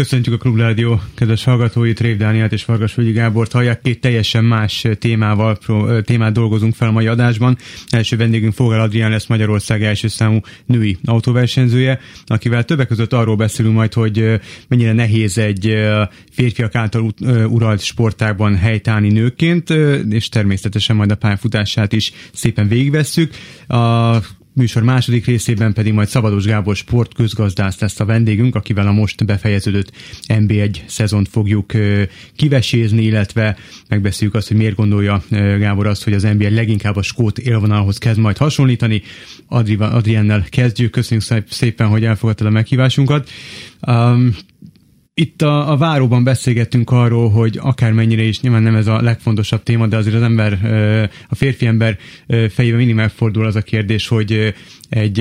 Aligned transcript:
Köszöntjük 0.00 0.34
a 0.34 0.38
Klubrádió 0.38 1.00
kedves 1.14 1.44
hallgatóit, 1.44 2.00
Rév 2.00 2.16
Dániát 2.16 2.52
és 2.52 2.64
Vargas 2.64 2.94
Völgyi 2.94 3.12
Gábort 3.12 3.52
hallják. 3.52 3.80
Két 3.80 4.00
teljesen 4.00 4.44
más 4.44 4.86
témával, 4.98 5.58
témát 6.04 6.32
dolgozunk 6.32 6.74
fel 6.74 6.88
a 6.88 6.90
mai 6.90 7.06
adásban. 7.06 7.58
Első 7.88 8.16
vendégünk 8.16 8.52
Fogel 8.52 8.80
Adrián 8.80 9.10
lesz 9.10 9.26
Magyarország 9.26 9.82
első 9.82 10.08
számú 10.08 10.40
női 10.66 10.98
autóversenyzője, 11.04 12.00
akivel 12.26 12.64
többek 12.64 12.88
között 12.88 13.12
arról 13.12 13.36
beszélünk 13.36 13.74
majd, 13.74 13.92
hogy 13.92 14.40
mennyire 14.68 14.92
nehéz 14.92 15.38
egy 15.38 15.76
férfiak 16.30 16.74
által 16.74 17.12
uralt 17.48 17.80
sportágban 17.80 18.56
helytállni 18.56 19.08
nőként, 19.08 19.70
és 20.10 20.28
természetesen 20.28 20.96
majd 20.96 21.10
a 21.10 21.14
pályafutását 21.14 21.92
is 21.92 22.12
szépen 22.32 22.68
végigvesszük. 22.68 23.34
A 23.66 24.16
műsor 24.60 24.82
második 24.82 25.26
részében 25.26 25.72
pedig 25.72 25.92
majd 25.92 26.08
Szabados 26.08 26.44
Gábor 26.44 26.76
sportközgazdász 26.76 27.80
lesz 27.80 28.00
a 28.00 28.04
vendégünk, 28.04 28.54
akivel 28.54 28.86
a 28.86 28.92
most 28.92 29.24
befejeződött 29.24 29.92
NB1 30.26 30.76
szezont 30.86 31.28
fogjuk 31.28 31.72
kivesézni, 32.36 33.02
illetve 33.02 33.56
megbeszéljük 33.88 34.36
azt, 34.36 34.48
hogy 34.48 34.56
miért 34.56 34.74
gondolja 34.74 35.22
Gábor 35.58 35.86
azt, 35.86 36.04
hogy 36.04 36.12
az 36.12 36.22
NBA 36.22 36.50
leginkább 36.50 36.96
a 36.96 37.02
skót 37.02 37.38
élvonalhoz 37.38 37.98
kezd 37.98 38.18
majd 38.18 38.36
hasonlítani. 38.36 39.02
Adri, 39.48 39.76
Adriennel 39.78 40.44
kezdjük. 40.48 40.90
Köszönjük 40.90 41.44
szépen, 41.48 41.86
hogy 41.86 42.04
elfogadtad 42.04 42.46
a 42.46 42.50
meghívásunkat. 42.50 43.30
Um, 43.86 44.34
itt 45.20 45.42
a, 45.42 45.70
a 45.70 45.76
váróban 45.76 46.24
beszélgettünk 46.24 46.90
arról, 46.90 47.30
hogy 47.30 47.58
akármennyire 47.62 48.22
is, 48.22 48.40
nyilván 48.40 48.62
nem 48.62 48.74
ez 48.74 48.86
a 48.86 49.02
legfontosabb 49.02 49.62
téma, 49.62 49.86
de 49.86 49.96
azért 49.96 50.16
az 50.16 50.22
ember, 50.22 50.58
a 51.28 51.34
férfi 51.34 51.66
ember 51.66 51.98
fejében 52.26 52.78
mindig 52.78 52.94
megfordul 52.94 53.46
az 53.46 53.56
a 53.56 53.62
kérdés, 53.62 54.08
hogy 54.08 54.54
egy 54.88 55.18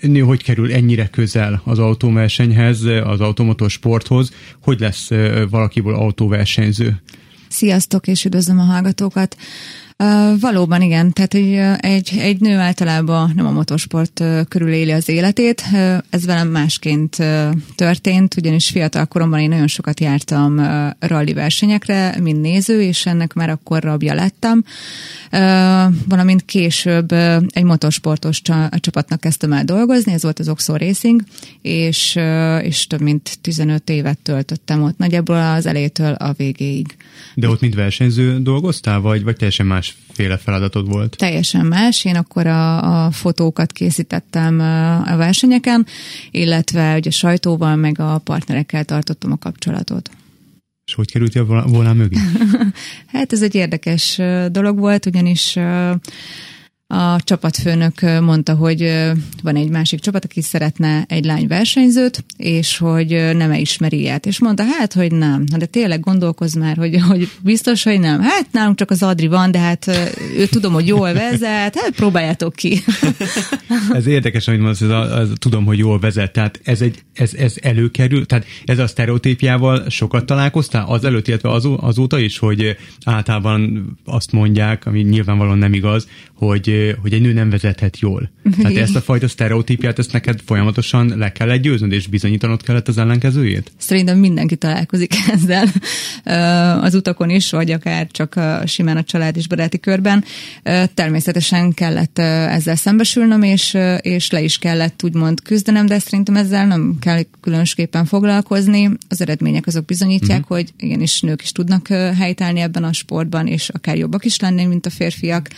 nő 0.00 0.20
hogy 0.20 0.42
kerül 0.42 0.72
ennyire 0.72 1.08
közel 1.08 1.62
az 1.64 1.78
autóversenyhez, 1.78 2.82
az 2.84 3.20
automotorsporthoz, 3.20 4.32
hogy 4.62 4.80
lesz 4.80 5.10
valakiből 5.50 5.94
autóversenyző? 5.94 7.02
Sziasztok, 7.48 8.06
és 8.06 8.24
üdvözlöm 8.24 8.58
a 8.58 8.62
hallgatókat! 8.62 9.36
Uh, 9.98 10.40
valóban 10.40 10.82
igen, 10.82 11.12
tehát 11.12 11.32
hogy 11.32 11.52
egy, 11.90 12.12
egy 12.18 12.40
nő 12.40 12.58
általában 12.58 13.32
nem 13.34 13.46
a 13.46 13.50
motorsport 13.50 14.22
körül 14.48 14.72
éli 14.72 14.90
az 14.90 15.08
életét. 15.08 15.64
Ez 16.10 16.26
velem 16.26 16.48
másként 16.48 17.16
történt, 17.74 18.36
ugyanis 18.36 18.68
fiatal 18.68 19.06
koromban 19.06 19.40
én 19.40 19.48
nagyon 19.48 19.66
sokat 19.66 20.00
jártam 20.00 20.60
rally 20.98 21.32
versenyekre, 21.32 22.16
mint 22.20 22.40
néző, 22.40 22.82
és 22.82 23.06
ennek 23.06 23.32
már 23.32 23.50
akkor 23.50 23.82
rabja 23.82 24.14
lettem. 24.14 24.64
Uh, 25.32 25.94
valamint 26.08 26.44
később 26.44 27.12
egy 27.48 27.64
motorsportos 27.64 28.42
csa- 28.42 28.80
csapatnak 28.80 29.20
kezdtem 29.20 29.52
el 29.52 29.64
dolgozni, 29.64 30.12
ez 30.12 30.22
volt 30.22 30.38
az 30.38 30.48
Oxor 30.48 30.80
Racing, 30.80 31.22
és, 31.62 32.18
és 32.62 32.86
több 32.86 33.00
mint 33.00 33.38
15 33.40 33.90
évet 33.90 34.18
töltöttem 34.18 34.82
ott, 34.82 34.98
nagyjából 34.98 35.36
az 35.36 35.66
elétől 35.66 36.12
a 36.12 36.32
végéig. 36.32 36.96
De 37.34 37.48
ott 37.48 37.60
mint 37.60 37.74
versenyző 37.74 38.38
dolgoztál, 38.42 39.00
vagy, 39.00 39.22
vagy 39.22 39.36
teljesen 39.36 39.66
más 39.66 39.93
másféle 40.16 40.36
feladatod 40.36 40.88
volt? 40.88 41.16
Teljesen 41.16 41.66
más. 41.66 42.04
Én 42.04 42.16
akkor 42.16 42.46
a, 42.46 43.04
a 43.04 43.10
fotókat 43.10 43.72
készítettem 43.72 44.60
a 45.06 45.16
versenyeken, 45.16 45.86
illetve 46.30 46.96
ugye 46.96 47.10
sajtóval, 47.10 47.76
meg 47.76 48.00
a 48.00 48.18
partnerekkel 48.18 48.84
tartottam 48.84 49.32
a 49.32 49.36
kapcsolatot. 49.36 50.10
És 50.86 50.94
hogy 50.94 51.10
kerültél 51.10 51.44
volna 51.44 51.92
mögé? 51.92 52.16
hát 53.12 53.32
ez 53.32 53.42
egy 53.42 53.54
érdekes 53.54 54.20
dolog 54.50 54.78
volt, 54.78 55.06
ugyanis 55.06 55.56
a 56.94 57.20
csapatfőnök 57.24 58.00
mondta, 58.20 58.54
hogy 58.54 59.02
van 59.42 59.56
egy 59.56 59.68
másik 59.68 60.00
csapat, 60.00 60.24
aki 60.24 60.42
szeretne 60.42 61.04
egy 61.08 61.24
lány 61.24 61.46
versenyzőt, 61.46 62.24
és 62.36 62.78
hogy 62.78 63.08
nem 63.10 63.50
-e 63.50 63.58
ismeri 63.58 64.00
ilyet. 64.00 64.26
És 64.26 64.38
mondta, 64.38 64.64
hát, 64.78 64.92
hogy 64.92 65.12
nem. 65.12 65.44
De 65.58 65.66
tényleg 65.66 66.00
gondolkoz 66.00 66.54
már, 66.54 66.76
hogy, 66.76 67.00
hogy 67.08 67.30
biztos, 67.42 67.82
hogy 67.82 68.00
nem. 68.00 68.20
Hát 68.20 68.46
nálunk 68.50 68.76
csak 68.76 68.90
az 68.90 69.02
Adri 69.02 69.26
van, 69.26 69.50
de 69.50 69.58
hát 69.58 69.86
ő 70.36 70.46
tudom, 70.46 70.72
hogy 70.72 70.86
jól 70.86 71.12
vezet, 71.12 71.78
hát 71.78 71.90
próbáljátok 71.96 72.54
ki. 72.54 72.80
ez 73.92 74.06
érdekes, 74.06 74.48
amit 74.48 74.60
mondasz, 74.60 74.80
ez 74.80 74.88
a, 74.88 75.18
ez, 75.18 75.28
tudom, 75.38 75.64
hogy 75.64 75.78
jól 75.78 75.98
vezet. 75.98 76.32
Tehát 76.32 76.60
ez, 76.64 76.80
egy, 76.80 77.02
ez, 77.12 77.34
ez 77.34 77.54
előkerül, 77.62 78.26
tehát 78.26 78.46
ez 78.64 78.78
a 78.78 78.86
sztereotípiával 78.86 79.90
sokat 79.90 80.26
találkoztál 80.26 80.84
az 80.88 81.04
előtt, 81.04 81.28
illetve 81.28 81.50
az, 81.50 81.68
azóta 81.76 82.18
is, 82.18 82.38
hogy 82.38 82.76
általában 83.04 83.84
azt 84.04 84.32
mondják, 84.32 84.86
ami 84.86 85.00
nyilvánvalóan 85.00 85.58
nem 85.58 85.72
igaz, 85.72 86.06
hogy 86.46 86.96
hogy 87.00 87.12
egy 87.12 87.20
nő 87.20 87.32
nem 87.32 87.50
vezethet 87.50 87.98
jól. 87.98 88.30
Tehát 88.56 88.76
ezt 88.76 88.96
a 88.96 89.00
fajta 89.00 89.28
sztereotípiát, 89.28 89.98
ezt 89.98 90.12
neked 90.12 90.40
folyamatosan 90.44 91.12
le 91.16 91.32
kell 91.32 91.56
győznöd, 91.56 91.92
és 91.92 92.06
bizonyítanod 92.06 92.62
kellett 92.62 92.88
az 92.88 92.98
ellenkezőjét? 92.98 93.72
Szerintem 93.76 94.18
mindenki 94.18 94.56
találkozik 94.56 95.12
ezzel 95.34 95.68
az 96.80 96.94
utakon 96.94 97.30
is, 97.30 97.50
vagy 97.50 97.70
akár 97.70 98.06
csak 98.10 98.40
simán 98.66 98.96
a 98.96 99.02
család 99.02 99.36
és 99.36 99.48
baráti 99.48 99.80
körben. 99.80 100.24
Természetesen 100.94 101.72
kellett 101.72 102.18
ezzel 102.18 102.76
szembesülnöm, 102.76 103.42
és, 103.42 103.76
és 104.00 104.30
le 104.30 104.42
is 104.42 104.58
kellett 104.58 105.02
úgymond 105.04 105.42
küzdenem, 105.42 105.86
de 105.86 105.98
szerintem 105.98 106.36
ezzel 106.36 106.66
nem 106.66 106.96
kell 107.00 107.22
különösképpen 107.40 108.04
foglalkozni. 108.04 108.90
Az 109.08 109.20
eredmények 109.20 109.66
azok 109.66 109.84
bizonyítják, 109.84 110.40
uh-huh. 110.40 110.56
hogy 110.56 110.72
igenis 110.78 111.20
nők 111.20 111.42
is 111.42 111.52
tudnak 111.52 111.88
helytállni 111.88 112.60
ebben 112.60 112.84
a 112.84 112.92
sportban, 112.92 113.46
és 113.46 113.68
akár 113.68 113.96
jobbak 113.96 114.24
is 114.24 114.40
lennénk, 114.40 114.68
mint 114.68 114.86
a 114.86 114.90
férfiak 114.90 115.48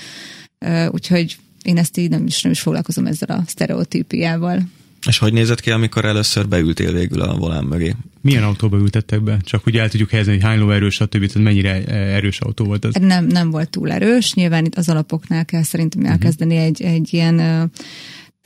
úgyhogy 0.91 1.37
én 1.63 1.79
ezt 1.79 1.97
így 1.97 2.11
nem 2.11 2.27
is, 2.27 2.43
nem 2.43 2.53
is 2.53 2.61
foglalkozom 2.61 3.07
ezzel 3.07 3.37
a 3.37 3.43
sztereotípiával. 3.47 4.63
És 5.07 5.19
hogy 5.19 5.33
nézett 5.33 5.61
ki, 5.61 5.71
amikor 5.71 6.05
először 6.05 6.49
beültél 6.49 6.93
végül 6.93 7.21
a 7.21 7.37
volán 7.37 7.65
mögé? 7.65 7.95
Milyen 8.21 8.43
autóba 8.43 8.77
ültettek 8.77 9.23
be? 9.23 9.39
Csak 9.45 9.65
hogy 9.65 9.77
el 9.77 9.89
tudjuk 9.89 10.11
helyezni, 10.11 10.33
hogy 10.33 10.43
hány 10.43 10.59
lóerős, 10.59 10.95
stb. 10.95 11.27
Tehát 11.27 11.43
mennyire 11.43 11.85
erős 11.87 12.41
autó 12.41 12.65
volt 12.65 12.85
ez? 12.85 12.93
Nem, 12.95 13.27
nem 13.27 13.51
volt 13.51 13.71
túl 13.71 13.93
erős. 13.93 14.35
Nyilván 14.35 14.65
itt 14.65 14.75
az 14.75 14.89
alapoknál 14.89 15.45
kell 15.45 15.63
szerintem 15.63 16.05
elkezdeni 16.05 16.55
uh-huh. 16.55 16.69
egy, 16.69 16.83
egy 16.83 17.15
ilyen 17.15 17.71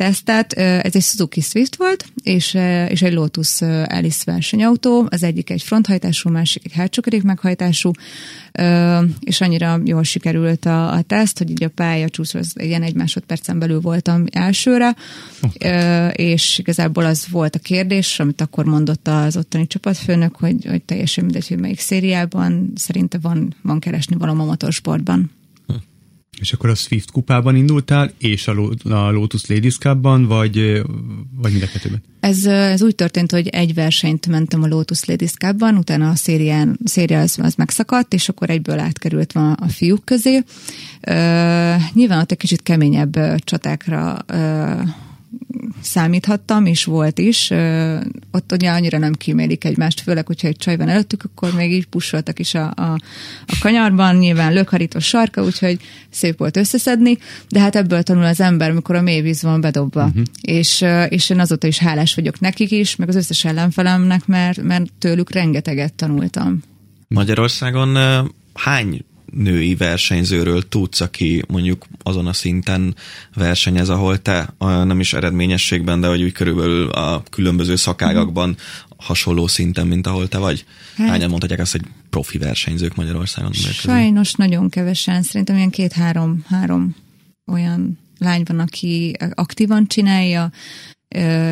tesztet. 0.00 0.52
Ez 0.52 0.94
egy 0.94 1.02
Suzuki 1.02 1.40
Swift 1.40 1.76
volt, 1.76 2.04
és, 2.22 2.58
és 2.88 3.02
egy 3.02 3.12
Lotus 3.12 3.60
Alice 3.62 4.22
versenyautó. 4.24 5.06
Az 5.10 5.22
egyik 5.22 5.50
egy 5.50 5.62
fronthajtású, 5.62 6.30
másik 6.30 6.64
egy 6.64 6.72
hátsó 6.72 7.02
meghajtású, 7.22 7.90
és 9.20 9.40
annyira 9.40 9.80
jól 9.84 10.02
sikerült 10.02 10.66
a, 10.66 10.92
a 10.92 11.02
teszt, 11.02 11.38
hogy 11.38 11.50
így 11.50 11.64
a 11.64 11.68
pálya 11.68 12.06
az 12.32 12.52
ilyen 12.54 12.82
egy 12.82 12.94
másodpercen 12.94 13.58
belül 13.58 13.80
voltam 13.80 14.24
elsőre, 14.32 14.96
okay. 15.42 16.10
és 16.12 16.58
igazából 16.58 17.04
az 17.04 17.26
volt 17.30 17.54
a 17.54 17.58
kérdés, 17.58 18.20
amit 18.20 18.40
akkor 18.40 18.64
mondott 18.64 19.08
az 19.08 19.36
ottani 19.36 19.66
csapatfőnök, 19.66 20.36
hogy, 20.36 20.64
hogy 20.64 20.82
teljesen 20.82 21.24
mindegy, 21.24 21.48
hogy 21.48 21.58
melyik 21.58 21.80
szériában 21.80 22.72
szerinte 22.74 23.18
van, 23.18 23.54
van 23.62 23.78
keresni 23.78 24.16
valami 24.16 24.40
a 24.40 24.44
motorsportban. 24.44 25.30
És 26.40 26.52
akkor 26.52 26.70
a 26.70 26.74
Swift 26.74 27.10
kupában 27.10 27.56
indultál, 27.56 28.12
és 28.18 28.48
a, 28.48 28.52
Lotus 29.10 29.46
Ladies 29.46 29.78
Cup-ban, 29.78 30.26
vagy, 30.26 30.82
vagy 31.36 31.50
mind 31.50 31.62
a 31.62 31.66
kettőben? 31.66 32.02
Ez, 32.20 32.44
ez 32.46 32.82
úgy 32.82 32.94
történt, 32.94 33.30
hogy 33.30 33.48
egy 33.48 33.74
versenyt 33.74 34.26
mentem 34.26 34.62
a 34.62 34.66
Lotus 34.66 35.04
Ladies 35.04 35.32
Cup-ban, 35.32 35.76
utána 35.76 36.08
a 36.08 36.14
szérián, 36.14 36.78
széria 36.84 37.20
az, 37.20 37.38
az 37.42 37.54
megszakadt, 37.54 38.14
és 38.14 38.28
akkor 38.28 38.50
egyből 38.50 38.78
átkerült 38.78 39.32
a, 39.32 39.50
a 39.50 39.68
fiúk 39.68 40.04
közé. 40.04 40.36
Uh, 40.36 40.44
nyilván 41.92 42.20
ott 42.20 42.30
egy 42.30 42.38
kicsit 42.38 42.62
keményebb 42.62 43.16
csatákra 43.44 44.24
uh, 44.32 44.80
számíthattam, 45.80 46.66
és 46.66 46.84
volt 46.84 47.18
is. 47.18 47.50
Ott 48.30 48.52
ugye 48.52 48.70
annyira 48.70 48.98
nem 48.98 49.12
kímélik 49.12 49.64
egymást, 49.64 50.00
főleg, 50.00 50.26
hogyha 50.26 50.48
egy 50.48 50.56
csaj 50.56 50.76
van 50.76 50.88
előttük, 50.88 51.22
akkor 51.24 51.52
még 51.54 51.72
így 51.72 51.86
pusoltak 51.86 52.38
is 52.38 52.54
a, 52.54 52.72
a, 52.76 52.92
a 53.46 53.56
kanyarban, 53.60 54.16
nyilván 54.16 54.52
lökharítós 54.52 55.06
sarka, 55.06 55.42
úgyhogy 55.42 55.80
szép 56.10 56.38
volt 56.38 56.56
összeszedni, 56.56 57.18
de 57.48 57.60
hát 57.60 57.76
ebből 57.76 58.02
tanul 58.02 58.24
az 58.24 58.40
ember, 58.40 58.72
mikor 58.72 58.94
a 58.94 59.02
mély 59.02 59.20
víz 59.20 59.42
van 59.42 59.60
bedobva. 59.60 60.04
Uh-huh. 60.04 60.22
És, 60.40 60.84
és 61.08 61.30
én 61.30 61.40
azóta 61.40 61.66
is 61.66 61.78
hálás 61.78 62.14
vagyok 62.14 62.40
nekik 62.40 62.70
is, 62.70 62.96
meg 62.96 63.08
az 63.08 63.16
összes 63.16 63.44
ellenfelemnek, 63.44 64.26
mert, 64.26 64.62
mert 64.62 64.92
tőlük 64.98 65.32
rengeteget 65.32 65.92
tanultam. 65.92 66.62
Magyarországon 67.08 67.96
hány 68.54 69.04
női 69.34 69.74
versenyzőről 69.74 70.68
tudsz, 70.68 71.00
aki 71.00 71.42
mondjuk 71.48 71.86
azon 72.02 72.26
a 72.26 72.32
szinten 72.32 72.94
versenyez, 73.34 73.88
ahol 73.88 74.22
te 74.22 74.54
nem 74.58 75.00
is 75.00 75.12
eredményességben, 75.12 76.00
de 76.00 76.06
hogy 76.06 76.22
úgy 76.22 76.32
körülbelül 76.32 76.88
a 76.88 77.22
különböző 77.30 77.76
szakágakban 77.76 78.56
hasonló 78.96 79.46
szinten, 79.46 79.86
mint 79.86 80.06
ahol 80.06 80.28
te 80.28 80.38
vagy? 80.38 80.64
Hát, 80.96 81.08
Hányan 81.08 81.30
mondhatják 81.30 81.60
azt, 81.60 81.72
hogy 81.72 81.82
profi 82.10 82.38
versenyzők 82.38 82.94
Magyarországon? 82.94 83.52
Sajnos 83.52 84.32
nagyon 84.32 84.68
kevesen, 84.68 85.22
szerintem 85.22 85.56
ilyen 85.56 85.70
két-három 85.70 86.44
három 86.48 86.96
olyan 87.46 87.98
lány 88.18 88.42
van, 88.44 88.58
aki 88.58 89.16
aktívan 89.34 89.86
csinálja, 89.86 90.50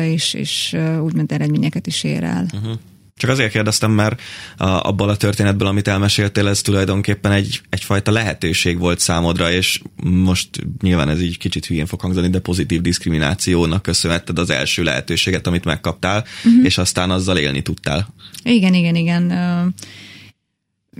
és, 0.03 0.33
és 0.33 0.77
úgymond 1.01 1.31
eredményeket 1.31 1.87
is 1.87 2.03
ér 2.03 2.23
el. 2.23 2.45
Uh-huh. 2.53 2.79
Csak 3.19 3.29
azért 3.29 3.51
kérdeztem, 3.51 3.91
mert 3.91 4.21
abban 4.57 5.09
a 5.09 5.15
történetből, 5.15 5.67
amit 5.67 5.87
elmeséltél, 5.87 6.47
ez 6.47 6.61
tulajdonképpen 6.61 7.31
egy, 7.31 7.61
egyfajta 7.69 8.11
lehetőség 8.11 8.77
volt 8.77 8.99
számodra, 8.99 9.51
és 9.51 9.81
most 10.03 10.49
nyilván 10.81 11.09
ez 11.09 11.21
így 11.21 11.37
kicsit 11.37 11.65
hülyén 11.65 11.85
fog 11.85 12.01
hangzani, 12.01 12.29
de 12.29 12.39
pozitív 12.39 12.81
diszkriminációnak 12.81 13.81
köszönhetted 13.81 14.39
az 14.39 14.49
első 14.49 14.83
lehetőséget, 14.83 15.47
amit 15.47 15.65
megkaptál, 15.65 16.25
uh-huh. 16.45 16.65
és 16.65 16.77
aztán 16.77 17.11
azzal 17.11 17.37
élni 17.37 17.61
tudtál. 17.61 18.13
Igen, 18.43 18.73
igen, 18.73 18.95
igen. 18.95 19.31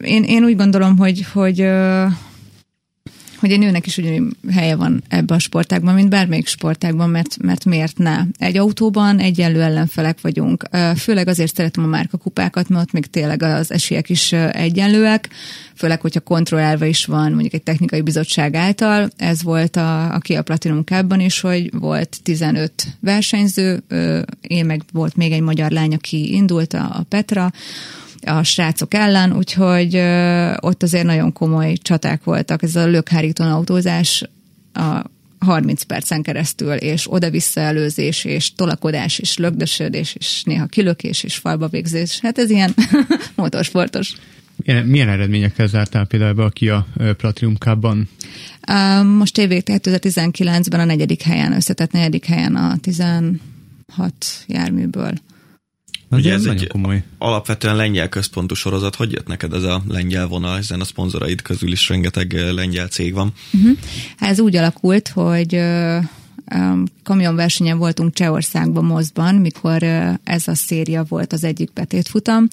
Én, 0.01 0.23
én 0.23 0.43
úgy 0.43 0.55
gondolom, 0.55 0.97
hogy, 0.97 1.25
hogy 1.31 1.65
hogy 3.39 3.51
egy 3.51 3.59
nőnek 3.59 3.85
is 3.85 3.97
ugyanúgy 3.97 4.35
helye 4.51 4.75
van 4.75 5.03
ebbe 5.07 5.33
a 5.33 5.39
sportágban, 5.39 5.93
mint 5.93 6.09
bármelyik 6.09 6.47
sportágban, 6.47 7.09
mert, 7.09 7.37
mert 7.41 7.65
miért 7.65 7.97
ne? 7.97 8.21
Egy 8.37 8.57
autóban 8.57 9.19
egyenlő 9.19 9.61
ellenfelek 9.61 10.21
vagyunk. 10.21 10.63
Főleg 10.95 11.27
azért 11.27 11.55
szeretem 11.55 11.83
a 11.83 11.87
márkakupákat, 11.87 12.69
mert 12.69 12.83
ott 12.83 12.91
még 12.91 13.05
tényleg 13.05 13.43
az 13.43 13.71
esélyek 13.71 14.09
is 14.09 14.31
egyenlőek, 14.31 15.29
főleg, 15.75 16.01
hogyha 16.01 16.19
kontrollálva 16.19 16.85
is 16.85 17.05
van 17.05 17.31
mondjuk 17.31 17.53
egy 17.53 17.63
technikai 17.63 18.01
bizottság 18.01 18.55
által. 18.55 19.09
Ez 19.17 19.43
volt 19.43 19.75
a, 19.75 20.13
aki 20.13 20.35
a 20.35 20.41
Platinum 20.41 20.83
cup 20.83 21.15
is, 21.17 21.39
hogy 21.39 21.79
volt 21.79 22.17
15 22.23 22.71
versenyző, 22.99 23.83
én 24.41 24.65
meg 24.65 24.81
volt 24.91 25.15
még 25.15 25.31
egy 25.31 25.41
magyar 25.41 25.71
lány, 25.71 25.93
aki 25.93 26.33
indult, 26.33 26.73
a 26.73 27.05
Petra, 27.09 27.51
a 28.25 28.43
srácok 28.43 28.93
ellen, 28.93 29.33
úgyhogy 29.33 29.95
ott 30.59 30.83
azért 30.83 31.05
nagyon 31.05 31.33
komoly 31.33 31.73
csaták 31.73 32.23
voltak. 32.23 32.63
Ez 32.63 32.75
a 32.75 32.85
lökhárítón 32.85 33.51
autózás 33.51 34.23
a 34.73 35.01
30 35.39 35.83
percen 35.83 36.21
keresztül, 36.21 36.73
és 36.73 37.11
oda-vissza 37.11 37.61
előzés, 37.61 38.25
és 38.25 38.53
tolakodás, 38.53 39.19
és 39.19 39.37
lögdösödés, 39.37 40.15
és 40.15 40.43
néha 40.45 40.65
kilökés, 40.65 41.23
és 41.23 41.35
falba 41.35 41.67
végzés. 41.67 42.19
Hát 42.19 42.37
ez 42.37 42.49
ilyen 42.49 42.73
motorsportos. 43.35 44.13
Milyen, 44.55 44.85
milyen 44.85 45.09
eredményekkel 45.09 45.67
zártál 45.67 46.05
például 46.05 46.33
be 46.33 46.43
a 46.43 46.49
Kia 46.49 46.87
Platinum 47.17 47.55
Cup-ban? 47.55 48.09
Most 49.17 49.37
évvég 49.37 49.63
2019-ben 49.65 50.79
a 50.79 50.85
negyedik 50.85 51.21
helyen, 51.21 51.53
összetett 51.53 51.91
negyedik 51.91 52.25
helyen 52.25 52.55
a 52.55 52.77
16 52.77 53.39
járműből. 54.47 55.13
Ugye 56.11 56.33
ez 56.33 56.45
egy 56.45 56.67
komoly. 56.67 57.03
alapvetően 57.17 57.75
lengyel 57.75 58.09
központú 58.09 58.55
sorozat. 58.55 58.95
Hogy 58.95 59.11
jött 59.11 59.27
neked 59.27 59.53
ez 59.53 59.63
a 59.63 59.81
lengyel 59.87 60.27
vonal, 60.27 60.55
hiszen 60.55 60.79
a 60.79 60.83
szponzoraid 60.83 61.41
közül 61.41 61.71
is 61.71 61.89
rengeteg 61.89 62.33
eh, 62.33 62.51
lengyel 62.51 62.87
cég 62.87 63.13
van? 63.13 63.33
Uh-huh. 63.53 63.77
Hát 64.17 64.29
ez 64.29 64.39
úgy 64.39 64.55
alakult, 64.55 65.07
hogy 65.07 65.61
kamionversenyen 67.03 67.77
voltunk 67.77 68.13
Csehországban, 68.13 68.85
Mozban, 68.85 69.35
mikor 69.35 69.83
ez 70.23 70.47
a 70.47 70.55
széria 70.55 71.05
volt 71.07 71.33
az 71.33 71.43
egyik 71.43 71.73
betétfutam, 71.73 72.47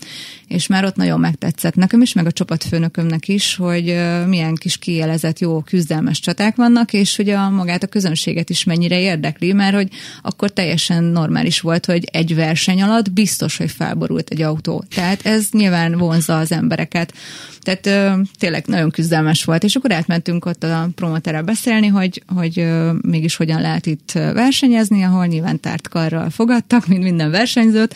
és 0.49 0.67
már 0.67 0.85
ott 0.85 0.97
nagyon 0.97 1.21
megtetszett 1.21 1.75
nekem 1.75 2.03
is, 2.03 2.13
meg 2.13 2.27
a 2.27 2.33
csapatfőnökömnek 2.33 3.29
is, 3.29 3.57
hogy 3.57 3.85
milyen 4.27 4.55
kis 4.55 4.77
kielezett 4.77 5.39
jó 5.39 5.61
küzdelmes 5.61 6.21
csaták 6.21 6.57
vannak, 6.57 6.93
és 6.93 7.17
hogy 7.17 7.29
a 7.29 7.51
magát 7.51 7.83
a 7.83 7.87
közönséget 7.87 8.51
is 8.51 8.65
mennyire 8.65 9.01
érdekli, 9.01 9.53
mert 9.53 9.75
hogy 9.75 9.89
akkor 10.23 10.51
teljesen 10.51 11.05
normális 11.05 11.61
volt, 11.61 11.87
hogy 11.87 12.05
egy 12.13 12.35
verseny 12.35 12.83
alatt 12.83 13.13
biztos, 13.13 13.57
hogy 13.57 13.71
felborult 13.71 14.31
egy 14.31 14.43
autó. 14.43 14.85
Tehát 14.95 15.27
ez 15.27 15.49
nyilván 15.51 15.99
vonzza 15.99 16.39
az 16.39 16.53
embereket. 16.53 17.13
Tehát 17.61 17.87
ö, 17.87 18.21
tényleg 18.39 18.67
nagyon 18.67 18.91
küzdelmes 18.91 19.45
volt, 19.45 19.65
és 19.65 19.75
akkor 19.75 19.93
átmentünk 19.93 20.45
ott 20.45 20.63
a 20.63 20.89
promoterrel 20.95 21.43
beszélni, 21.43 21.87
hogy, 21.87 22.23
hogy 22.35 22.67
mégis 23.01 23.37
hogyan 23.37 23.61
lehet 23.61 23.86
itt 23.87 24.13
versenyezni, 24.13 25.03
ahol 25.03 25.27
nyilván 25.27 25.61
tárt 25.61 25.89
karral 25.89 26.31
fogadtak, 26.31 26.87
mint 26.87 27.03
minden 27.03 27.31
versenyzőt, 27.31 27.95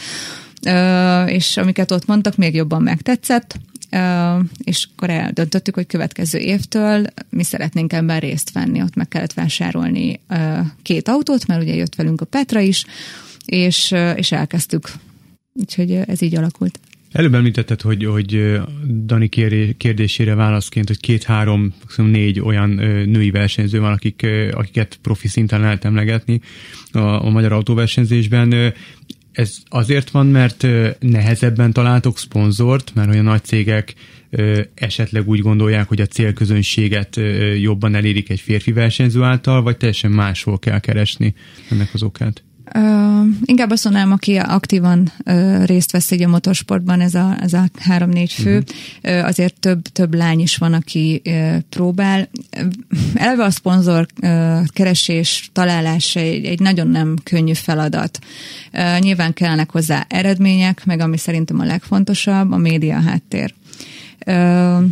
és 1.27 1.57
amiket 1.57 1.91
ott 1.91 2.07
mondtak, 2.07 2.37
még 2.37 2.55
jobban 2.55 2.83
megtetszett, 2.83 3.59
és 4.65 4.89
akkor 4.93 5.11
eldöntöttük, 5.11 5.75
hogy 5.75 5.87
következő 5.87 6.39
évtől 6.39 7.05
mi 7.31 7.43
szeretnénk 7.43 7.93
ebben 7.93 8.21
részt 8.21 8.53
venni. 8.53 8.83
Ott 8.83 8.95
meg 8.95 9.09
kellett 9.09 9.33
vásárolni 9.33 10.21
két 10.83 11.09
autót, 11.09 11.47
mert 11.47 11.63
ugye 11.63 11.75
jött 11.75 11.95
velünk 11.95 12.21
a 12.21 12.25
Petra 12.25 12.61
is, 12.61 12.85
és, 13.45 13.95
és 14.15 14.33
elkezdtük. 14.33 14.93
Úgyhogy 15.53 15.93
ez 15.93 16.23
így 16.23 16.37
alakult. 16.37 16.81
Előbb 17.13 17.35
említetted, 17.35 17.81
hogy, 17.81 18.05
hogy 18.05 18.61
Dani 19.05 19.29
kérdésére 19.77 20.35
válaszként, 20.35 20.87
hogy 20.89 21.01
két-három, 21.01 21.75
négy 21.97 22.41
olyan 22.41 22.71
női 23.07 23.31
versenyző 23.31 23.81
van, 23.81 23.93
akik, 23.93 24.27
akiket 24.53 24.99
profi 25.03 25.29
szinten 25.29 25.61
lehet 25.61 25.85
emlegetni 25.85 26.41
a, 26.93 26.99
a 26.99 27.31
magyar 27.31 27.53
autóversenyzésben. 27.53 28.75
Ez 29.33 29.57
azért 29.69 30.11
van, 30.11 30.27
mert 30.27 30.67
nehezebben 31.01 31.73
találtok 31.73 32.19
szponzort, 32.19 32.95
mert 32.95 33.09
olyan 33.09 33.25
nagy 33.25 33.45
cégek 33.45 33.95
esetleg 34.75 35.29
úgy 35.29 35.41
gondolják, 35.41 35.89
hogy 35.89 36.01
a 36.01 36.07
célközönséget 36.07 37.21
jobban 37.61 37.95
elérik 37.95 38.31
egy 38.31 38.41
férfi 38.41 38.73
versenyző 38.73 39.23
által, 39.23 39.63
vagy 39.63 39.77
teljesen 39.77 40.11
máshol 40.11 40.59
kell 40.59 40.79
keresni 40.79 41.35
ennek 41.71 41.95
az 41.95 42.03
okát? 42.03 42.43
Uh, 42.75 43.27
inkább 43.45 43.71
azt 43.71 43.85
mondanám, 43.85 44.13
aki 44.13 44.37
aktívan 44.37 45.13
uh, 45.25 45.65
részt 45.65 45.93
vesz 45.93 46.11
egy 46.11 46.23
a 46.23 46.29
motorsportban, 46.29 47.01
ez 47.01 47.15
a, 47.15 47.37
ez 47.41 47.53
a 47.53 47.65
három-négy 47.79 48.33
fő, 48.33 48.65
uh-huh. 49.03 49.21
uh, 49.21 49.27
azért 49.27 49.61
több, 49.61 49.83
több 49.83 50.15
lány 50.15 50.41
is 50.41 50.57
van, 50.57 50.73
aki 50.73 51.23
uh, 51.25 51.57
próbál. 51.69 52.29
Eleve 53.15 53.45
a 53.45 53.51
szponzor 53.51 54.07
uh, 54.23 54.67
keresés, 54.67 55.51
találása 55.53 56.21
egy, 56.21 56.45
egy 56.45 56.61
nagyon 56.61 56.89
nem 56.89 57.17
könnyű 57.23 57.55
feladat. 57.55 58.19
Uh, 58.73 58.99
nyilván 58.99 59.33
kellenek 59.33 59.71
hozzá 59.71 60.07
eredmények, 60.09 60.85
meg 60.85 61.01
ami 61.01 61.17
szerintem 61.17 61.61
a 61.61 61.65
legfontosabb, 61.65 62.53
a 62.53 62.57
média 62.57 63.01
háttér. 63.01 63.55
Uh, 64.27 64.85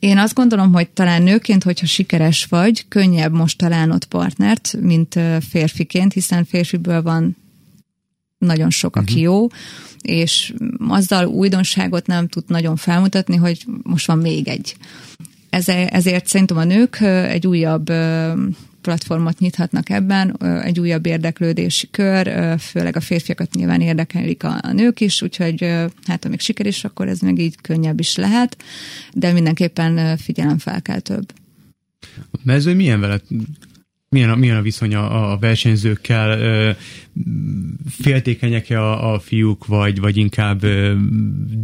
én 0.00 0.18
azt 0.18 0.34
gondolom, 0.34 0.72
hogy 0.72 0.88
talán 0.88 1.22
nőként, 1.22 1.62
hogyha 1.62 1.86
sikeres 1.86 2.44
vagy, 2.44 2.88
könnyebb 2.88 3.32
most 3.32 3.58
találnod 3.58 4.04
partnert, 4.04 4.76
mint 4.80 5.18
férfiként, 5.48 6.12
hiszen 6.12 6.44
férfiből 6.44 7.02
van 7.02 7.36
nagyon 8.38 8.70
sok, 8.70 8.96
aki 8.96 9.12
uh-huh. 9.12 9.22
jó, 9.22 9.46
és 10.02 10.54
azzal 10.88 11.26
újdonságot 11.26 12.06
nem 12.06 12.28
tud 12.28 12.44
nagyon 12.46 12.76
felmutatni, 12.76 13.36
hogy 13.36 13.64
most 13.82 14.06
van 14.06 14.18
még 14.18 14.48
egy. 14.48 14.76
Ezért 15.50 16.26
szerintem 16.26 16.56
a 16.56 16.64
nők 16.64 17.00
egy 17.00 17.46
újabb 17.46 17.92
platformot 18.82 19.38
nyithatnak 19.38 19.90
ebben, 19.90 20.36
egy 20.62 20.80
újabb 20.80 21.06
érdeklődési 21.06 21.88
kör, 21.90 22.58
főleg 22.58 22.96
a 22.96 23.00
férfiakat 23.00 23.54
nyilván 23.54 23.80
érdekelik 23.80 24.44
a, 24.44 24.60
nők 24.72 25.00
is, 25.00 25.22
úgyhogy 25.22 25.60
hát 26.06 26.24
amíg 26.24 26.40
is, 26.62 26.84
akkor 26.84 27.08
ez 27.08 27.20
meg 27.20 27.38
így 27.38 27.54
könnyebb 27.60 28.00
is 28.00 28.16
lehet, 28.16 28.56
de 29.12 29.32
mindenképpen 29.32 30.16
figyelem 30.16 30.58
fel 30.58 30.82
kell 30.82 31.00
több. 31.00 31.32
Mező 32.42 32.74
milyen 32.74 33.00
veled? 33.00 33.22
Milyen 34.08 34.30
a, 34.30 34.36
milyen 34.36 34.56
a 34.56 34.62
viszony 34.62 34.94
a, 34.94 35.32
a 35.32 35.38
versenyzőkkel? 35.38 36.76
Féltékenyek-e 37.88 38.82
a, 38.82 39.12
a 39.12 39.18
fiúk, 39.18 39.66
vagy, 39.66 40.00
vagy 40.00 40.16
inkább 40.16 40.66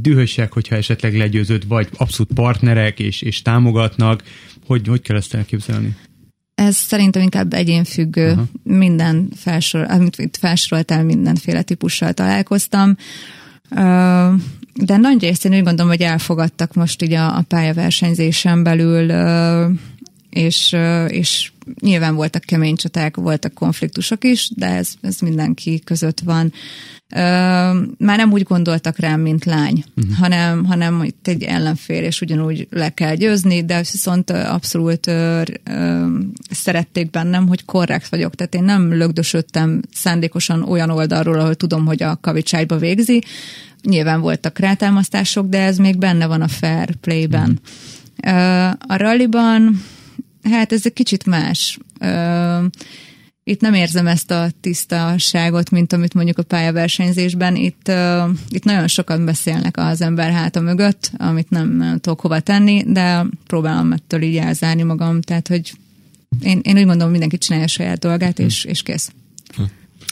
dühösek, 0.00 0.52
hogyha 0.52 0.76
esetleg 0.76 1.16
legyőzött, 1.16 1.64
vagy 1.64 1.88
abszolút 1.96 2.32
partnerek 2.32 2.99
és, 3.00 3.23
és 3.23 3.42
támogatnak? 3.42 4.23
Hogy, 4.66 4.87
hogy 4.87 5.00
kell 5.00 5.16
ezt 5.16 5.35
elképzelni? 5.35 5.96
Ez 6.56 6.76
szerintem 6.76 7.22
inkább 7.22 7.52
egyénfüggő. 7.52 8.30
Uh-huh. 8.30 8.46
Minden 8.62 9.28
felsor, 9.36 9.86
amit 9.90 10.18
itt 10.18 10.36
felsoroltál, 10.36 11.04
mindenféle 11.04 11.62
típussal 11.62 12.12
találkoztam. 12.12 12.96
De 14.75 14.96
nagy 14.96 15.20
részén 15.20 15.52
úgy 15.52 15.62
gondolom, 15.62 15.90
hogy 15.90 16.00
elfogadtak 16.00 16.75
most 16.75 17.02
így 17.02 17.12
a, 17.12 17.36
a 17.36 17.42
pályaversenyzésen 17.48 18.62
belül, 18.62 19.12
és, 20.37 20.76
és 21.09 21.50
nyilván 21.81 22.14
voltak 22.14 22.43
kemény 22.43 22.76
csaták, 22.76 23.16
voltak 23.16 23.55
konfliktusok 23.55 24.25
is, 24.25 24.50
de 24.55 24.66
ez, 24.66 24.88
ez 25.00 25.19
mindenki 25.21 25.81
között 25.85 26.21
van. 26.21 26.52
Már 27.99 28.16
nem 28.16 28.33
úgy 28.33 28.43
gondoltak 28.43 28.99
rám, 28.99 29.21
mint 29.21 29.45
lány, 29.45 29.85
uh-huh. 29.97 30.16
hanem, 30.16 30.64
hanem 30.64 31.02
itt 31.02 31.28
egy 31.28 31.43
ellenfél, 31.43 32.02
és 32.02 32.21
ugyanúgy 32.21 32.66
le 32.71 32.88
kell 32.88 33.14
győzni, 33.14 33.64
de 33.64 33.78
viszont 33.78 34.31
abszolút 34.31 35.07
ö, 35.07 35.43
ö, 35.64 36.07
szerették 36.50 37.11
bennem, 37.11 37.49
hogy 37.49 37.64
korrekt 37.64 38.09
vagyok. 38.09 38.35
Tehát 38.35 38.55
én 38.55 38.64
nem 38.64 38.93
lögdösödtem 38.93 39.81
szándékosan 39.93 40.62
olyan 40.62 40.90
oldalról, 40.90 41.38
ahol 41.38 41.55
tudom, 41.55 41.87
hogy 41.87 42.02
a 42.02 42.19
kavicsájba 42.21 42.76
végzi. 42.76 43.23
Nyilván 43.83 44.21
voltak 44.21 44.59
rátámasztások, 44.59 45.49
de 45.49 45.61
ez 45.62 45.76
még 45.76 45.99
benne 45.99 46.26
van 46.26 46.43
a 46.43 46.49
fair 46.49 46.95
playben. 46.95 47.61
Uh-huh. 48.23 48.71
A 48.87 48.97
ralliban 48.97 49.83
Hát 50.50 50.72
ez 50.72 50.80
egy 50.84 50.92
kicsit 50.92 51.26
más. 51.26 51.78
Itt 53.44 53.60
nem 53.60 53.74
érzem 53.74 54.06
ezt 54.06 54.30
a 54.30 54.48
tisztaságot, 54.60 55.70
mint 55.70 55.92
amit 55.92 56.14
mondjuk 56.14 56.38
a 56.38 56.42
pályaversenyzésben. 56.42 57.56
Itt, 57.56 57.92
itt 58.48 58.64
nagyon 58.64 58.88
sokan 58.88 59.24
beszélnek 59.24 59.76
az 59.76 60.00
ember 60.00 60.32
háta 60.32 60.60
mögött, 60.60 61.10
amit 61.16 61.50
nem, 61.50 61.76
nem 61.76 61.98
tudok 61.98 62.20
hova 62.20 62.40
tenni, 62.40 62.84
de 62.86 63.26
próbálom 63.46 63.92
ettől 63.92 64.22
így 64.22 64.36
elzárni 64.36 64.82
magam, 64.82 65.20
tehát 65.20 65.48
hogy 65.48 65.72
én, 66.40 66.60
én 66.62 66.78
úgy 66.78 66.86
mondom, 66.86 67.10
mindenki 67.10 67.38
csinálja 67.38 67.64
a 67.64 67.68
saját 67.68 67.98
dolgát, 67.98 68.38
és, 68.38 68.64
és 68.64 68.82
kész. 68.82 69.12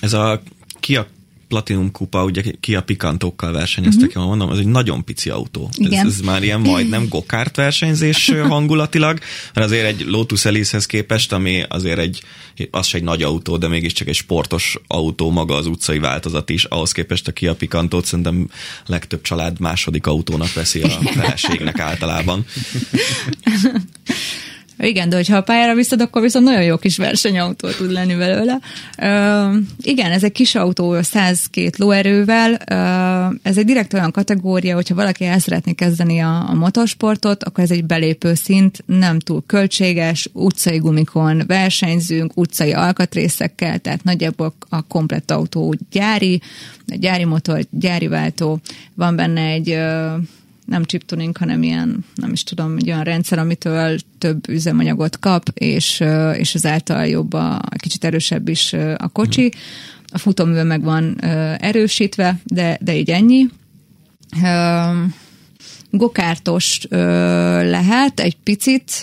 Ez 0.00 0.12
a 0.12 0.42
ki 0.80 0.96
a 0.96 1.06
Platinum 1.54 1.90
kupa, 1.90 2.24
ugye 2.24 2.42
ki 2.60 2.74
a 2.74 2.82
pikantókkal 2.82 3.52
versenyeztek, 3.52 4.08
uh-huh. 4.08 4.24
jól 4.24 4.36
mondom, 4.36 4.50
ez 4.50 4.58
egy 4.58 4.66
nagyon 4.66 5.04
pici 5.04 5.30
autó. 5.30 5.70
Igen. 5.76 6.06
Ez, 6.06 6.12
ez 6.12 6.20
már 6.20 6.42
ilyen 6.42 6.60
majdnem 6.60 7.08
gokárt 7.08 7.56
versenyzés 7.56 8.32
hangulatilag, 8.48 9.18
mert 9.54 9.66
azért 9.66 9.86
egy 9.86 10.04
Lotus 10.06 10.44
Elise-hez 10.44 10.86
képest, 10.86 11.32
ami 11.32 11.62
azért 11.68 11.98
egy, 11.98 12.22
az 12.70 12.86
se 12.86 12.96
egy 12.96 13.02
nagy 13.02 13.22
autó, 13.22 13.56
de 13.56 13.68
mégiscsak 13.68 14.08
egy 14.08 14.14
sportos 14.14 14.78
autó, 14.86 15.30
maga 15.30 15.54
az 15.54 15.66
utcai 15.66 15.98
változat 15.98 16.50
is, 16.50 16.64
ahhoz 16.64 16.92
képest 16.92 17.28
a 17.28 17.32
Kia 17.32 17.54
Picantót 17.54 18.04
szerintem 18.04 18.48
legtöbb 18.86 19.22
család 19.22 19.60
második 19.60 20.06
autónak 20.06 20.52
veszi 20.52 20.82
a 20.82 20.88
feleségnek 20.88 21.78
általában. 21.78 22.44
Igen, 24.84 25.08
de 25.08 25.16
hogyha 25.16 25.36
a 25.36 25.42
pályára 25.42 25.74
viszed, 25.74 26.00
akkor 26.00 26.22
viszont 26.22 26.44
nagyon 26.44 26.62
jó 26.62 26.76
kis 26.76 26.96
versenyautó 26.96 27.68
tud 27.68 27.90
lenni 27.90 28.14
belőle. 28.14 28.58
Uh, 28.98 29.56
igen, 29.80 30.10
ez 30.10 30.24
egy 30.24 30.32
kis 30.32 30.54
autó 30.54 31.02
102 31.02 31.78
lóerővel. 31.78 32.50
Uh, 32.50 33.36
ez 33.42 33.58
egy 33.58 33.64
direkt 33.64 33.92
olyan 33.92 34.10
kategória, 34.10 34.74
hogyha 34.74 34.94
valaki 34.94 35.24
el 35.24 35.38
szeretné 35.38 35.72
kezdeni 35.72 36.18
a, 36.18 36.48
a 36.48 36.54
motorsportot, 36.54 37.44
akkor 37.44 37.64
ez 37.64 37.70
egy 37.70 37.84
belépő 37.84 38.34
szint, 38.34 38.82
nem 38.86 39.18
túl 39.18 39.42
költséges, 39.46 40.28
utcai 40.32 40.78
gumikon 40.78 41.42
versenyzünk, 41.46 42.36
utcai 42.36 42.72
alkatrészekkel, 42.72 43.78
tehát 43.78 44.04
nagyjából 44.04 44.54
a 44.68 44.82
komplett 44.82 45.30
autó 45.30 45.74
gyári, 45.90 46.40
gyári 46.86 47.24
motor, 47.24 47.60
gyári 47.70 48.06
váltó, 48.06 48.60
van 48.94 49.16
benne 49.16 49.40
egy 49.40 49.70
uh, 49.70 50.22
nem 50.64 50.84
chip 50.84 51.04
tuning, 51.04 51.36
hanem 51.36 51.62
ilyen, 51.62 52.04
nem 52.14 52.32
is 52.32 52.42
tudom, 52.42 52.76
egy 52.76 52.88
olyan 52.88 53.02
rendszer, 53.02 53.38
amitől 53.38 53.98
több 54.18 54.48
üzemanyagot 54.48 55.18
kap, 55.18 55.48
és, 55.54 56.02
és 56.36 56.54
ezáltal 56.54 57.06
jobb 57.06 57.32
a, 57.32 57.60
kicsit 57.76 58.04
erősebb 58.04 58.48
is 58.48 58.72
a 58.96 59.08
kocsi. 59.08 59.52
A 60.06 60.18
futóműve 60.18 60.62
meg 60.62 60.82
van 60.82 61.20
erősítve, 61.58 62.38
de, 62.44 62.78
de 62.80 62.96
így 62.96 63.10
ennyi. 63.10 63.48
Gokártos 65.90 66.80
lehet 67.60 68.20
egy 68.20 68.36
picit, 68.42 69.02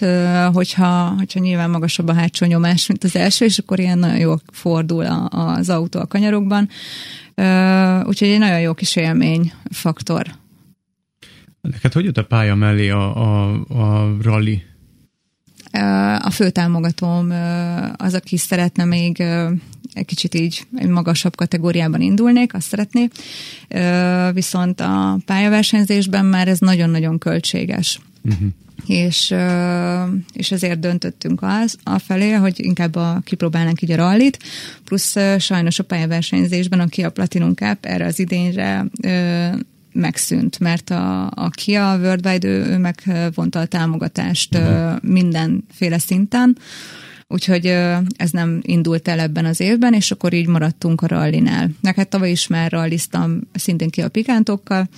hogyha, 0.54 1.14
hogyha 1.18 1.40
nyilván 1.40 1.70
magasabb 1.70 2.08
a 2.08 2.14
hátsó 2.14 2.46
nyomás, 2.46 2.88
mint 2.88 3.04
az 3.04 3.16
első, 3.16 3.46
és 3.46 3.58
akkor 3.58 3.80
ilyen 3.80 4.00
nagyon 4.00 4.18
jól 4.18 4.42
fordul 4.52 5.06
a, 5.06 5.28
az 5.30 5.70
autó 5.70 6.00
a 6.00 6.08
kanyarokban. 6.08 6.70
Úgyhogy 8.04 8.28
egy 8.28 8.40
nagyon 8.40 8.60
jó 8.60 8.74
kis 8.74 8.96
élmény 8.96 9.54
faktor 9.70 10.40
Neked 11.62 11.94
hogy 11.94 12.06
jött 12.06 12.18
a 12.18 12.26
pálya 12.26 12.56
mellé 12.56 12.90
a, 12.90 13.16
a, 13.16 13.54
a 13.70 14.18
rally? 14.22 14.64
A 16.20 16.30
főtámogatóm 16.30 17.34
az, 17.96 18.14
aki 18.14 18.38
szeretne 18.38 18.86
még 18.86 19.20
egy 19.94 20.06
kicsit 20.06 20.36
így 20.36 20.68
egy 20.76 20.88
magasabb 20.88 21.36
kategóriában 21.36 22.02
indulnék, 22.02 22.54
azt 22.54 22.68
szeretné. 22.68 23.08
Viszont 24.34 24.80
a 24.80 25.18
pályaversenyzésben 25.26 26.26
már 26.26 26.48
ez 26.48 26.60
nagyon-nagyon 26.60 27.18
költséges. 27.18 28.00
Uh-huh. 28.24 28.48
És, 28.86 29.34
és 30.34 30.52
ezért 30.52 30.80
döntöttünk 30.80 31.40
az 31.42 31.78
a 31.84 32.00
felé, 32.00 32.32
hogy 32.32 32.54
inkább 32.58 32.96
a, 32.96 33.22
kipróbálnánk 33.24 33.82
így 33.82 33.92
a 33.92 33.96
rallit, 33.96 34.40
plusz 34.84 35.16
sajnos 35.40 35.80
a 35.80 35.84
pályaversenyzésben 35.84 36.80
a 36.80 36.88
Kia 36.88 37.10
Platinum 37.10 37.54
Cup 37.54 37.86
erre 37.86 38.06
az 38.06 38.20
idényre 38.20 38.86
megszűnt, 39.94 40.60
mert 40.60 40.90
a, 40.90 41.26
a 41.26 41.50
Kia 41.50 41.98
Worldwide 42.02 42.48
ő, 42.48 42.66
ő 42.66 42.78
megvonta 42.78 43.60
a 43.60 43.66
támogatást 43.66 44.56
uh-huh. 44.56 45.02
mindenféle 45.02 45.98
szinten, 45.98 46.58
úgyhogy 47.28 47.66
ez 48.16 48.32
nem 48.32 48.60
indult 48.62 49.08
el 49.08 49.20
ebben 49.20 49.46
az 49.46 49.60
évben, 49.60 49.94
és 49.94 50.12
akkor 50.12 50.34
így 50.34 50.48
maradtunk 50.48 51.02
a 51.02 51.08
rallinál. 51.08 51.70
Neked 51.82 52.08
tavaly 52.08 52.32
is 52.32 52.48
már 52.48 52.72
ralliztam 52.72 53.40
szintén 53.54 53.90
ki 53.90 54.02
a 54.02 54.10
pikántokkal, 54.10 54.90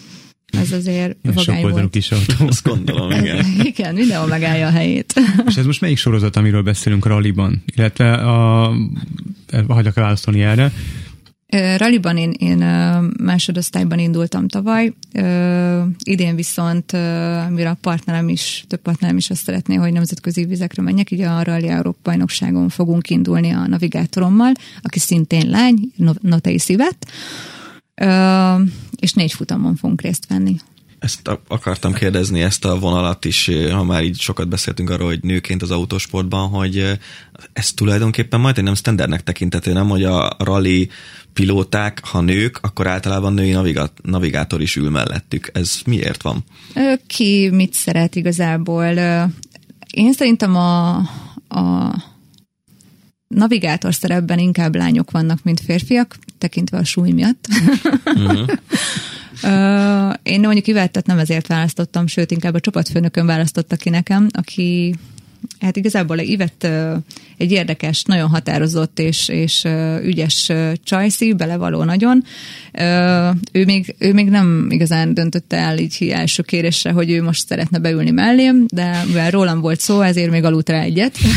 ez 0.62 0.72
azért 0.72 1.18
ja, 1.22 1.32
vagány 1.34 1.62
volt. 1.62 1.90
kis 1.90 2.12
autó. 2.12 2.48
Azt 2.48 2.64
gondolom, 2.64 3.12
igen. 3.12 3.46
igen, 3.72 3.96
mindenhol 3.96 4.28
megállja 4.28 4.68
a 4.68 4.72
helyét. 4.72 5.14
És 5.48 5.56
ez 5.56 5.66
most 5.66 5.82
melyik 5.82 5.98
sorozat, 5.98 6.36
amiről 6.36 6.62
beszélünk 6.62 7.06
a 7.06 7.10
ralliban? 7.10 7.64
Illetve 7.76 8.14
a, 8.14 8.74
hagyjak 9.68 9.94
válaszolni 9.94 10.42
erre. 10.42 10.72
Raliban 11.78 12.18
én, 12.18 12.32
én 12.32 12.58
másodosztályban 13.24 14.00
indultam 14.00 14.48
tavaly, 14.48 14.94
idén 16.04 16.36
viszont, 16.36 16.92
mire 17.50 17.70
a 17.70 17.78
partnerem 17.82 18.30
is, 18.30 18.66
több 18.68 18.82
partnerem 18.82 19.18
is 19.18 19.30
azt 19.30 19.44
szeretné, 19.44 19.76
hogy 19.76 19.92
nemzetközi 19.92 20.46
vizekre 20.46 20.82
menjek, 20.82 21.12
így 21.12 21.22
a 21.22 21.44
Rally 21.44 21.68
Európa 21.68 22.00
bajnokságon 22.04 22.70
fogunk 22.70 23.10
indulni 23.10 23.52
a 23.52 23.68
navigátorommal, 23.68 24.52
aki 24.82 25.00
szintén 25.00 25.50
lány, 25.50 25.92
Notei 26.22 26.60
Szívet, 26.60 27.08
és 29.00 29.14
négy 29.14 29.34
futamon 29.34 29.76
fogunk 29.76 30.02
részt 30.02 30.28
venni. 30.28 30.56
Ezt 31.04 31.40
akartam 31.48 31.94
kérdezni, 31.94 32.42
ezt 32.42 32.66
a 32.66 32.80
vonalat 32.80 33.26
is, 33.26 33.50
ha 33.72 33.84
már 33.84 34.04
így 34.04 34.20
sokat 34.20 34.48
beszéltünk 34.48 34.90
arról, 34.90 35.08
hogy 35.08 35.20
nőként 35.22 35.62
az 35.62 35.72
autósportban, 35.72 36.50
hogy 36.50 37.00
ez 37.54 37.72
tulajdonképpen 37.72 38.40
majd 38.40 38.58
egy 38.58 38.64
nem 38.64 38.76
standardnek 38.76 39.24
tekintető, 39.24 39.74
nem, 39.74 39.90
hogy 39.90 40.04
a 40.04 40.36
rally 40.40 40.90
pilóták, 41.34 42.06
ha 42.06 42.22
nők, 42.22 42.60
akkor 42.62 42.88
általában 42.88 43.34
női 43.34 43.52
navigát, 43.52 43.92
navigátor 44.04 44.62
is 44.62 44.76
ül 44.76 44.90
mellettük. 44.90 45.50
Ez 45.54 45.80
miért 45.86 46.22
van? 46.22 46.44
Ki 47.08 47.50
mit 47.50 47.74
szeret 47.74 48.16
igazából? 48.16 48.86
Én 49.90 50.14
szerintem 50.14 50.56
a, 50.56 50.96
a 51.48 51.96
navigátor 53.28 53.94
szerepben 53.94 54.40
inkább 54.40 54.76
lányok 54.76 55.12
vannak, 55.12 55.44
mint 55.44 55.60
férfiak, 55.60 56.18
tekintve 56.38 56.78
a 56.78 56.84
súly 56.84 57.12
miatt. 57.12 57.48
Uh-huh. 58.06 58.50
Én 60.24 60.40
mondjuk 60.40 60.68
Ivettet 60.68 61.06
nem 61.06 61.20
ezért 61.20 61.48
választottam, 61.48 62.08
sőt, 62.08 62.32
inkább 62.32 62.54
a 62.54 62.60
csapatfőnökön 62.60 63.26
választotta 63.26 63.76
ki 63.76 63.90
nekem, 63.90 64.28
aki 64.32 64.96
hát 65.64 65.78
igazából 65.78 66.18
Ivett 66.20 66.68
egy 67.38 67.52
érdekes, 67.52 68.04
nagyon 68.04 68.30
határozott 68.30 69.00
és, 69.00 69.28
és 69.28 69.64
ügyes 70.04 70.52
csajszi, 70.84 71.34
belevaló 71.34 71.84
nagyon. 71.84 72.24
Ő 73.52 73.66
még, 73.66 73.96
ő 74.00 74.14
még 74.14 74.30
nem 74.30 74.68
igazán 74.70 75.14
döntötte 75.14 75.58
el 75.58 75.78
így 75.78 76.10
első 76.14 76.44
kérésre, 76.44 76.92
hogy 76.92 77.12
ő 77.12 77.24
most 77.24 77.48
szeretne 77.48 77.80
beülni 77.80 78.12
mellém, 78.12 78.66
de 78.68 79.04
mivel 79.08 79.32
rólam 79.32 79.60
volt 79.60 79.80
szó, 79.80 80.02
ezért 80.02 80.32
még 80.32 80.44
aludt 80.44 80.70
rá 80.70 80.82
egyet. 80.82 81.18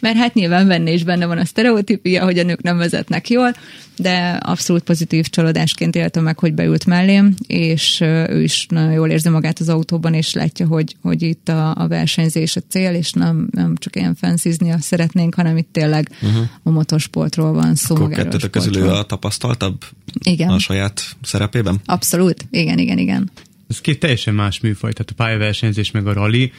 Mert 0.00 0.16
hát 0.16 0.34
nyilván 0.34 0.68
benne 0.68 0.90
is 0.90 1.04
benne 1.04 1.26
van 1.26 1.38
a 1.38 1.44
sztereotípia, 1.44 2.24
hogy 2.24 2.38
a 2.38 2.42
nők 2.42 2.62
nem 2.62 2.76
vezetnek 2.76 3.30
jól, 3.30 3.54
de 3.96 4.38
abszolút 4.40 4.82
pozitív 4.82 5.26
csalódásként 5.26 5.96
éltem 5.96 6.22
meg, 6.22 6.38
hogy 6.38 6.54
beült 6.54 6.86
mellém, 6.86 7.34
és 7.46 8.00
ő 8.00 8.42
is 8.42 8.66
nagyon 8.68 8.92
jól 8.92 9.10
érzi 9.10 9.28
magát 9.28 9.58
az 9.58 9.68
autóban, 9.68 10.14
és 10.14 10.32
látja, 10.34 10.66
hogy, 10.66 10.96
hogy 11.02 11.22
itt 11.22 11.48
a, 11.48 11.74
a 11.76 11.88
versenyzés 11.88 12.56
a 12.56 12.60
cél, 12.68 12.94
és 12.94 13.12
nem, 13.12 13.39
nem 13.50 13.76
csak 13.76 13.96
ilyen 13.96 14.14
fenszizni 14.14 14.74
szeretnénk, 14.80 15.34
hanem 15.34 15.56
itt 15.56 15.68
tényleg 15.72 16.10
uh-huh. 16.22 16.44
a 16.62 16.70
motorsportról 16.70 17.52
van 17.52 17.74
szó. 17.74 17.94
Akkor 17.94 18.08
kettőtök 18.08 18.50
közül 18.50 18.76
ő 18.76 18.88
a 18.88 19.02
tapasztaltabb 19.02 19.84
igen. 20.22 20.48
a 20.48 20.58
saját 20.58 21.16
szerepében? 21.22 21.80
Abszolút, 21.84 22.46
igen, 22.50 22.78
igen, 22.78 22.98
igen. 22.98 23.30
Ez 23.68 23.80
két 23.80 24.00
teljesen 24.00 24.34
más 24.34 24.60
műfaj, 24.60 24.92
tehát 24.92 25.10
a 25.10 25.14
pályaversenyzés 25.14 25.90
meg 25.90 26.06
a 26.06 26.12
rally. 26.12 26.52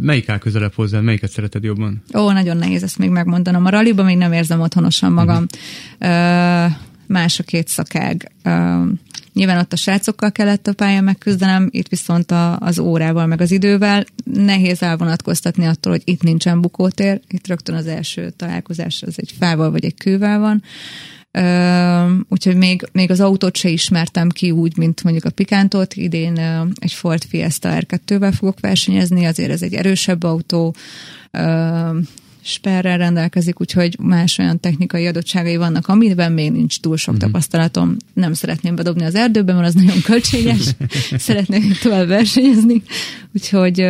Melyik 0.00 0.28
áll 0.28 0.38
közelebb 0.38 0.74
hozzá, 0.74 1.00
melyiket 1.00 1.30
szereted 1.30 1.64
jobban? 1.64 2.02
Ó, 2.14 2.32
nagyon 2.32 2.56
nehéz 2.56 2.82
ezt 2.82 2.98
még 2.98 3.10
megmondanom. 3.10 3.64
A 3.64 3.70
rallyban 3.70 4.04
még 4.04 4.16
nem 4.16 4.32
érzem 4.32 4.60
otthonosan 4.60 5.12
magam. 5.12 5.46
Uh-huh. 6.00 6.72
Más 7.08 7.38
a 7.38 7.42
két 7.42 7.68
szakág. 7.68 8.32
Nyilván 9.32 9.58
ott 9.58 9.72
a 9.72 9.76
srácokkal 9.76 10.32
kellett 10.32 10.66
a 10.66 10.72
pályán 10.72 11.04
megküzdenem, 11.04 11.68
itt 11.70 11.88
viszont 11.88 12.30
a, 12.30 12.58
az 12.58 12.78
órával, 12.78 13.26
meg 13.26 13.40
az 13.40 13.50
idővel. 13.50 14.04
Nehéz 14.24 14.82
elvonatkoztatni 14.82 15.66
attól, 15.66 15.92
hogy 15.92 16.02
itt 16.04 16.22
nincsen 16.22 16.60
bukótér. 16.60 17.20
Itt 17.28 17.46
rögtön 17.46 17.74
az 17.74 17.86
első 17.86 18.30
találkozás 18.30 19.02
az 19.02 19.14
egy 19.16 19.34
fával 19.38 19.70
vagy 19.70 19.84
egy 19.84 19.94
kővel 19.94 20.38
van. 20.38 20.62
Uh, 21.38 22.20
úgyhogy 22.28 22.56
még, 22.56 22.88
még 22.92 23.10
az 23.10 23.20
autót 23.20 23.56
se 23.56 23.68
ismertem 23.68 24.28
ki 24.28 24.50
úgy, 24.50 24.76
mint 24.76 25.02
mondjuk 25.02 25.24
a 25.24 25.30
Pikántot. 25.30 25.94
Idén 25.94 26.32
uh, 26.32 26.68
egy 26.78 26.92
Ford 26.92 27.24
Fiesta 27.24 27.68
R2-vel 27.72 28.32
fogok 28.36 28.60
versenyezni, 28.60 29.24
azért 29.24 29.50
ez 29.50 29.62
egy 29.62 29.74
erősebb 29.74 30.22
autó, 30.22 30.74
uh, 31.32 31.96
sperrel 32.42 32.98
rendelkezik, 32.98 33.60
úgyhogy 33.60 33.96
más 33.98 34.38
olyan 34.38 34.60
technikai 34.60 35.06
adottságai 35.06 35.56
vannak, 35.56 35.88
amiben 35.88 36.32
még 36.32 36.52
nincs 36.52 36.80
túl 36.80 36.96
sok 36.96 37.14
uh-huh. 37.14 37.30
tapasztalatom. 37.30 37.96
Nem 38.12 38.32
szeretném 38.32 38.74
bedobni 38.74 39.04
az 39.04 39.14
erdőbe, 39.14 39.52
mert 39.52 39.66
az 39.66 39.74
nagyon 39.74 40.02
költséges. 40.02 40.74
Szeretném 41.28 41.72
tovább 41.82 42.06
versenyezni. 42.06 42.82
Úgyhogy, 43.34 43.80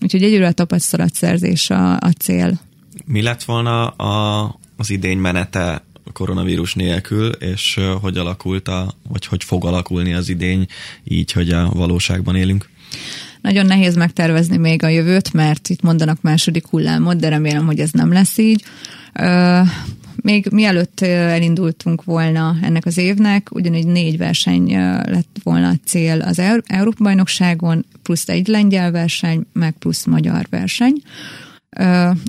úgyhogy 0.00 0.22
egyről 0.22 0.44
a 0.44 0.52
tapasztalatszerzés 0.52 1.70
a, 1.70 1.96
a 1.96 2.10
cél. 2.18 2.60
Mi 3.04 3.22
lett 3.22 3.42
volna 3.42 3.88
a, 3.88 4.60
az 4.76 4.90
idény 4.90 5.18
menete 5.18 5.84
koronavírus 6.12 6.74
nélkül, 6.74 7.28
és 7.28 7.80
hogy 8.00 8.16
alakult 8.16 8.68
a, 8.68 8.94
vagy 9.08 9.26
hogy 9.26 9.44
fog 9.44 9.64
alakulni 9.64 10.12
az 10.12 10.28
idény 10.28 10.66
így, 11.04 11.32
hogy 11.32 11.50
a 11.50 11.70
valóságban 11.74 12.36
élünk? 12.36 12.68
Nagyon 13.42 13.66
nehéz 13.66 13.96
megtervezni 13.96 14.56
még 14.56 14.82
a 14.82 14.88
jövőt, 14.88 15.32
mert 15.32 15.68
itt 15.68 15.82
mondanak 15.82 16.22
második 16.22 16.66
hullámot, 16.66 17.16
de 17.16 17.28
remélem, 17.28 17.66
hogy 17.66 17.78
ez 17.78 17.90
nem 17.90 18.12
lesz 18.12 18.38
így. 18.38 18.64
még 20.22 20.48
mielőtt 20.50 21.00
elindultunk 21.00 22.04
volna 22.04 22.56
ennek 22.62 22.86
az 22.86 22.96
évnek, 22.96 23.48
ugyanígy 23.54 23.86
négy 23.86 24.18
verseny 24.18 24.70
lett 25.04 25.38
volna 25.42 25.68
a 25.68 25.78
cél 25.84 26.20
az 26.20 26.38
Európa-bajnokságon, 26.66 27.86
plusz 28.02 28.28
egy 28.28 28.46
lengyel 28.46 28.90
verseny, 28.90 29.46
meg 29.52 29.72
plusz 29.72 30.04
magyar 30.04 30.46
verseny. 30.50 31.02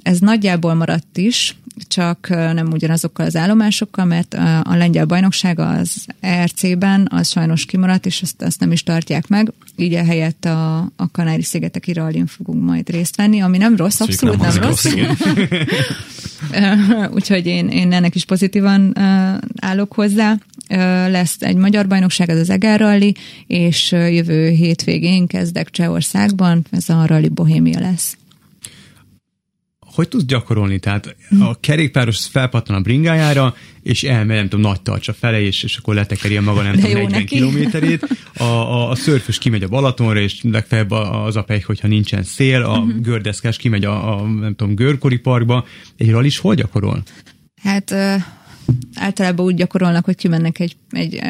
Ez 0.04 0.20
nagyjából 0.20 0.74
maradt 0.74 1.18
is, 1.18 1.56
csak 1.88 2.30
nem 2.30 2.68
ugyanazokkal 2.72 3.26
az 3.26 3.36
állomásokkal, 3.36 4.06
mert 4.06 4.34
a 4.64 4.76
lengyel 4.76 5.06
bajnokság 5.06 5.60
az 5.60 6.06
ERC-ben 6.20 7.08
az 7.12 7.30
sajnos 7.30 7.66
kimaradt, 7.66 8.06
és 8.06 8.22
azt, 8.22 8.42
azt 8.42 8.60
nem 8.60 8.72
is 8.72 8.84
tartják 8.84 9.28
meg, 9.28 9.54
így 9.76 9.94
ehelyett 9.94 10.46
a, 10.46 10.78
a 10.78 11.12
Kanári-szigeteki 11.12 11.94
rallin 11.94 12.26
fogunk 12.26 12.64
majd 12.64 12.90
részt 12.90 13.16
venni, 13.16 13.42
ami 13.42 13.58
nem 13.58 13.76
rossz, 13.76 14.00
abszolút 14.00 14.40
nem, 14.40 14.54
nem 14.54 14.64
rossz. 14.64 14.86
rossz 14.86 15.10
Úgyhogy 17.16 17.46
én, 17.46 17.68
én 17.68 17.94
ennek 17.94 18.16
is 18.16 18.26
pozitívan 18.26 18.98
állok 19.62 19.94
hozzá. 19.94 20.38
Lesz 21.08 21.36
egy 21.40 21.56
magyar 21.56 21.88
bajnokság, 21.88 22.30
ez 22.30 22.40
az 22.40 22.50
Eger 22.50 22.80
Rally, 22.80 23.14
és 23.48 23.92
jövő 23.92 24.50
hétvégén 24.50 25.28
kezdek 25.28 25.70
Csehországban, 25.70 26.66
ez 26.72 26.90
a 26.90 27.06
Rally 27.06 27.30
Bohémia 27.30 27.80
lesz 27.80 28.16
hogy 29.94 30.08
tudsz 30.08 30.24
gyakorolni? 30.24 30.80
Tehát 30.80 31.16
a 31.40 31.60
kerékpáros 31.60 32.26
felpattan 32.26 32.76
a 32.76 32.82
bringájára, 32.82 33.56
és 33.84 34.04
elmegy, 34.04 34.38
nem 34.38 34.50
tudom, 34.50 34.72
nagy 34.72 34.82
tartsa 34.82 35.14
fele, 35.14 35.42
és, 35.42 35.64
és 35.64 35.78
akkor 35.78 35.96
letekeri 35.96 36.38
a 36.38 36.42
maga, 36.42 36.62
nem 36.62 36.74
tudom, 36.74 36.92
40 36.92 37.10
neki. 37.12 37.26
kilométerét. 37.26 38.08
A, 38.38 38.44
a, 38.44 38.90
a 38.90 38.96
szörfös 38.96 39.38
kimegy 39.38 39.64
a 39.64 39.68
Balatonra, 39.68 40.20
és 40.20 40.42
legfeljebb 40.44 40.92
az 40.92 41.36
a 41.36 41.44
pej, 41.44 41.60
hogyha 41.60 41.88
nincsen 41.88 42.24
szél, 42.24 42.62
a 42.62 42.78
uh-huh. 42.78 43.02
gördeszkás 43.02 43.58
kimegy 43.58 43.86
a, 43.86 44.20
a, 44.20 44.28
nem 44.28 44.56
tudom, 44.56 44.76
görkori 44.76 45.18
parkba. 45.18 45.66
Egy 45.98 46.26
is 46.26 46.38
hol 46.38 46.56
gyakorol? 46.56 47.04
Hát 47.64 47.96
általában 48.96 49.46
úgy 49.46 49.56
gyakorolnak, 49.56 50.06
hogy 50.06 50.16
kimennek 50.16 50.60
egy, 50.60 50.76
egy, 50.90 51.22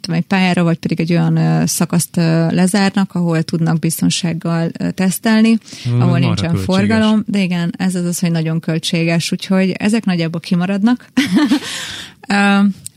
tudom, 0.00 0.16
egy 0.16 0.26
pályára, 0.26 0.62
vagy 0.62 0.78
pedig 0.78 1.00
egy 1.00 1.12
olyan 1.12 1.66
szakaszt 1.66 2.16
lezárnak, 2.50 3.14
ahol 3.14 3.42
tudnak 3.42 3.78
biztonsággal 3.78 4.70
tesztelni, 4.94 5.58
ahol 5.84 5.98
Marra 5.98 6.18
nincsen 6.18 6.50
költséges. 6.50 6.64
forgalom, 6.64 7.22
de 7.26 7.42
igen, 7.42 7.72
ez 7.76 7.94
az 7.94 8.04
az, 8.04 8.18
hogy 8.18 8.30
nagyon 8.30 8.60
költséges, 8.60 9.32
úgyhogy 9.32 9.70
ezek 9.70 10.04
nagyjából 10.04 10.40
kimaradnak. 10.40 11.06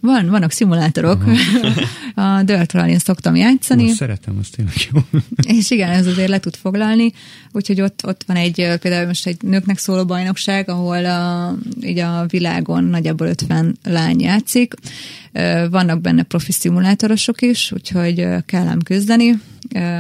Van, 0.08 0.30
vannak 0.30 0.52
szimulátorok. 0.52 1.24
a 2.16 2.44
Dirt 2.44 2.74
Rally-n 2.74 2.98
szoktam 2.98 3.36
játszani. 3.36 3.84
Most 3.84 3.96
szeretem, 3.96 4.38
azt 4.40 4.56
tényleg 4.56 4.76
jó. 4.92 5.20
És 5.58 5.72
igen, 5.72 5.90
ez 5.90 6.08
azért 6.08 6.30
le 6.30 6.40
tud 6.40 6.56
foglalni. 6.56 7.14
Úgyhogy 7.52 7.82
ott, 7.82 8.02
ott 8.06 8.24
van 8.28 8.36
egy, 8.36 8.56
például 8.82 9.08
most 9.08 9.28
egy 9.28 9.42
nőknek 9.42 9.78
szóló 9.78 10.06
bajnokság, 10.06 10.70
ahol 10.70 11.06
a, 11.06 11.56
így 11.82 12.00
a 12.00 12.26
világon 12.28 12.84
nagyjából 12.84 13.28
50 13.28 13.78
lány 13.84 14.22
játszik. 14.22 14.74
Vannak 15.70 16.02
benne 16.02 16.24
profi 16.24 16.52
szimulátorosok 16.52 17.42
is, 17.42 17.72
úgyhogy 17.72 18.28
kell 18.46 18.68
ám 18.68 18.82
küzdeni. 18.82 19.42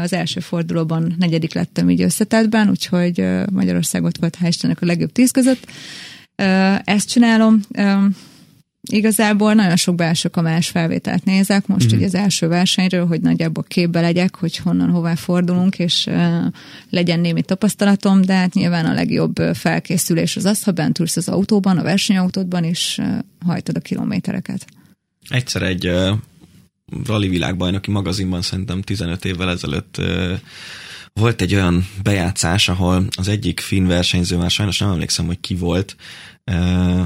Az 0.04 0.14
első 0.14 0.40
fordulóban 0.40 1.16
negyedik 1.18 1.54
lettem 1.54 1.90
így 1.90 2.02
összetettben, 2.02 2.70
úgyhogy 2.70 3.26
Magyarországot 3.52 4.18
volt 4.18 4.38
hál' 4.42 4.48
Istennek 4.48 4.82
a 4.82 4.86
legjobb 4.86 5.12
tíz 5.12 5.32
között. 5.32 5.68
Ezt 6.84 7.10
csinálom 7.10 7.62
Igazából 8.88 9.54
nagyon 9.54 9.76
sok 9.76 9.96
belső 9.96 10.30
kamerás 10.30 10.68
felvételt 10.68 11.24
nézek, 11.24 11.68
most 11.68 11.94
mm. 11.94 11.96
ugye 11.96 12.06
az 12.06 12.16
első 12.16 12.48
versenyről, 12.48 13.06
hogy 13.06 13.22
nagyjából 13.22 13.64
képbe 13.64 14.02
legyek, 14.02 14.36
hogy 14.36 14.58
honnan 14.58 14.90
hová 14.90 15.16
fordulunk, 15.16 15.80
és 15.80 16.06
uh, 16.06 16.46
legyen 16.90 17.20
némi 17.20 17.42
tapasztalatom, 17.42 18.22
de 18.22 18.34
hát 18.34 18.54
nyilván 18.54 18.86
a 18.86 18.94
legjobb 18.94 19.36
felkészülés 19.54 20.36
az 20.36 20.46
az, 20.46 20.64
ha 20.64 20.72
bent 20.72 21.00
ülsz 21.00 21.18
az 21.18 21.30
autóban, 21.30 21.78
a 21.78 21.84
versenyautódban, 21.84 22.64
és 22.64 22.98
uh, 23.02 23.18
hajtod 23.46 23.76
a 23.76 23.80
kilométereket. 23.80 24.66
Egyszer 25.30 25.62
egy 25.62 25.88
uh, 25.88 26.10
rally 27.06 27.28
világbajnoki 27.28 27.92
magazinban 27.92 28.42
szerintem 28.42 28.82
15 28.82 29.26
évvel 29.26 29.50
ezelőtt 29.50 29.98
uh, 29.98 30.32
volt 31.14 31.42
egy 31.42 31.54
olyan 31.54 31.88
bejátszás, 32.04 32.70
ahol 32.70 33.08
az 33.18 33.28
egyik 33.28 33.60
finn 33.60 33.88
versenyző, 33.88 34.38
már 34.38 34.52
sajnos 34.52 34.80
nem 34.80 34.90
emlékszem, 34.90 35.26
hogy 35.26 35.40
ki 35.40 35.56
volt, 35.56 35.96
uh, 36.52 37.02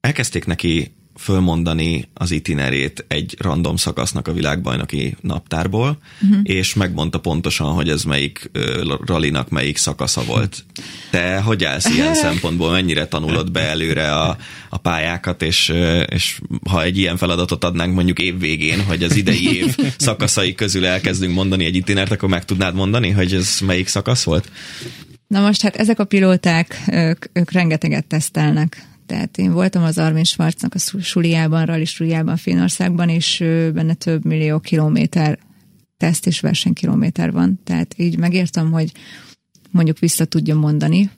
elkezdték 0.00 0.44
neki 0.44 0.92
fölmondani 1.16 2.08
az 2.14 2.30
itinerét 2.30 3.04
egy 3.08 3.36
random 3.38 3.76
szakasznak 3.76 4.28
a 4.28 4.32
világbajnoki 4.32 5.16
naptárból, 5.20 5.98
uh-huh. 6.22 6.40
és 6.42 6.74
megmondta 6.74 7.18
pontosan, 7.18 7.72
hogy 7.72 7.88
ez 7.88 8.02
melyik 8.02 8.50
uh, 8.54 9.06
ralinak 9.06 9.48
melyik 9.48 9.76
szakasza 9.76 10.24
volt. 10.24 10.64
Te 11.10 11.40
hogy 11.40 11.64
állsz 11.64 11.88
ilyen 11.88 12.14
szempontból, 12.24 12.70
mennyire 12.70 13.06
tanulod 13.06 13.50
be 13.50 13.60
előre 13.60 14.12
a, 14.14 14.36
a 14.68 14.76
pályákat, 14.76 15.42
és, 15.42 15.72
és 16.06 16.40
ha 16.70 16.82
egy 16.82 16.98
ilyen 16.98 17.16
feladatot 17.16 17.64
adnánk 17.64 17.94
mondjuk 17.94 18.18
év 18.18 18.38
végén, 18.38 18.84
hogy 18.84 19.02
az 19.02 19.16
idei 19.16 19.56
év 19.56 19.76
szakaszai 19.96 20.54
közül 20.54 20.86
elkezdünk 20.86 21.34
mondani 21.34 21.64
egy 21.64 21.76
itinert, 21.76 22.10
akkor 22.10 22.28
meg 22.28 22.44
tudnád 22.44 22.74
mondani, 22.74 23.10
hogy 23.10 23.34
ez 23.34 23.58
melyik 23.60 23.88
szakasz 23.88 24.22
volt? 24.22 24.50
Na 25.26 25.40
most 25.40 25.62
hát 25.62 25.76
ezek 25.76 25.98
a 25.98 26.04
pilóták, 26.04 26.80
ők, 26.92 27.24
ők 27.32 27.50
rengeteget 27.50 28.06
tesztelnek 28.06 28.91
tehát 29.06 29.38
én 29.38 29.52
voltam 29.52 29.82
az 29.82 29.98
Armin 29.98 30.24
Schwarznak 30.24 30.74
a 30.74 31.00
suliában, 31.00 31.66
rally 31.66 31.84
suliában 31.84 32.36
Finországban, 32.36 33.08
és 33.08 33.38
benne 33.74 33.94
több 33.94 34.24
millió 34.24 34.58
kilométer 34.58 35.38
teszt 35.96 36.26
és 36.26 36.40
versenykilométer 36.40 37.32
van. 37.32 37.60
Tehát 37.64 37.94
így 37.96 38.18
megértem, 38.18 38.72
hogy 38.72 38.92
mondjuk 39.72 39.98
vissza 39.98 40.24
tudja 40.24 40.54
mondani, 40.54 41.10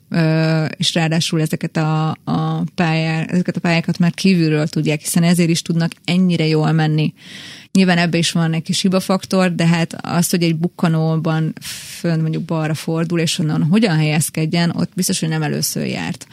és 0.77 0.93
ráadásul 0.93 1.41
ezeket 1.41 1.77
a, 1.77 2.09
a, 2.23 2.63
pályá, 2.75 3.23
ezeket 3.23 3.55
a 3.55 3.59
pályákat 3.59 3.97
már 3.97 4.13
kívülről 4.13 4.67
tudják, 4.67 4.99
hiszen 4.99 5.23
ezért 5.23 5.49
is 5.49 5.61
tudnak 5.61 5.91
ennyire 6.03 6.47
jól 6.47 6.71
menni. 6.71 7.13
Nyilván 7.71 7.97
ebbe 7.97 8.17
is 8.17 8.31
van 8.31 8.53
egy 8.53 8.61
kis 8.61 8.81
hibafaktor, 8.81 9.55
de 9.55 9.67
hát 9.67 9.95
az, 10.01 10.29
hogy 10.29 10.43
egy 10.43 10.55
bukkanóban 10.55 11.53
fönn 11.99 12.21
mondjuk 12.21 12.43
balra 12.43 12.73
fordul, 12.73 13.19
és 13.19 13.39
onnan 13.39 13.63
hogyan 13.63 13.95
helyezkedjen, 13.95 14.69
ott 14.75 14.91
biztos, 14.95 15.19
hogy 15.19 15.29
nem 15.29 15.43
először 15.43 15.85
járt. 15.85 16.27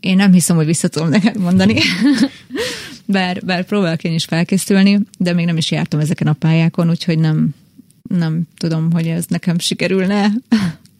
Én 0.00 0.16
nem 0.16 0.32
hiszem, 0.32 0.56
hogy 0.56 0.66
vissza 0.66 0.88
tudom 0.88 1.08
neked 1.08 1.38
mondani, 1.38 1.74
bár, 3.04 3.40
bár 3.44 3.64
próbálok 3.64 4.04
én 4.04 4.14
is 4.14 4.24
felkészülni, 4.24 5.00
de 5.18 5.32
még 5.32 5.46
nem 5.46 5.56
is 5.56 5.70
jártam 5.70 6.00
ezeken 6.00 6.26
a 6.26 6.32
pályákon, 6.32 6.90
úgyhogy 6.90 7.18
nem, 7.18 7.54
nem 8.02 8.42
tudom, 8.56 8.92
hogy 8.92 9.06
ez 9.06 9.24
nekem 9.28 9.58
sikerülne. 9.58 10.30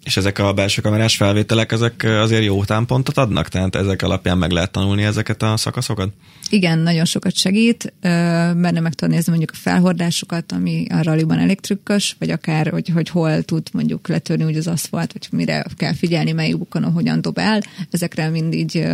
És 0.05 0.17
ezek 0.17 0.39
a 0.39 0.53
belső 0.53 0.83
kamerás 0.83 1.17
felvételek, 1.17 1.73
ezek 1.73 2.03
azért 2.03 2.45
jó 2.45 2.65
támpontot 2.65 3.17
adnak? 3.17 3.49
Tehát 3.49 3.77
ezek 3.77 4.03
alapján 4.03 4.39
meg 4.39 4.51
lehet 4.51 4.71
tanulni 4.71 5.03
ezeket 5.03 5.43
a 5.43 5.57
szakaszokat? 5.57 6.13
Igen, 6.51 6.79
nagyon 6.79 7.05
sokat 7.05 7.35
segít, 7.35 7.93
benne 8.01 8.81
meg 8.81 8.95
tudod 8.95 9.15
nézni 9.15 9.31
mondjuk 9.31 9.51
a 9.55 9.59
felhordásokat, 9.59 10.53
ami 10.53 10.87
a 10.89 11.03
rallyban 11.03 11.39
elég 11.39 11.61
trükkös, 11.61 12.17
vagy 12.19 12.31
akár, 12.31 12.69
hogy, 12.69 12.89
hogy 12.89 13.09
hol 13.09 13.43
tud 13.43 13.67
mondjuk 13.73 14.09
letörni 14.09 14.45
úgy 14.45 14.57
az 14.57 14.67
aszfalt, 14.67 15.13
vagy 15.13 15.29
mire 15.31 15.65
kell 15.77 15.95
figyelni, 15.95 16.33
melyik 16.33 16.59
bukon, 16.59 16.93
hogyan 16.93 17.21
dob 17.21 17.39
el. 17.39 17.61
Ezekre 17.91 18.29
mind 18.29 18.55
így 18.55 18.87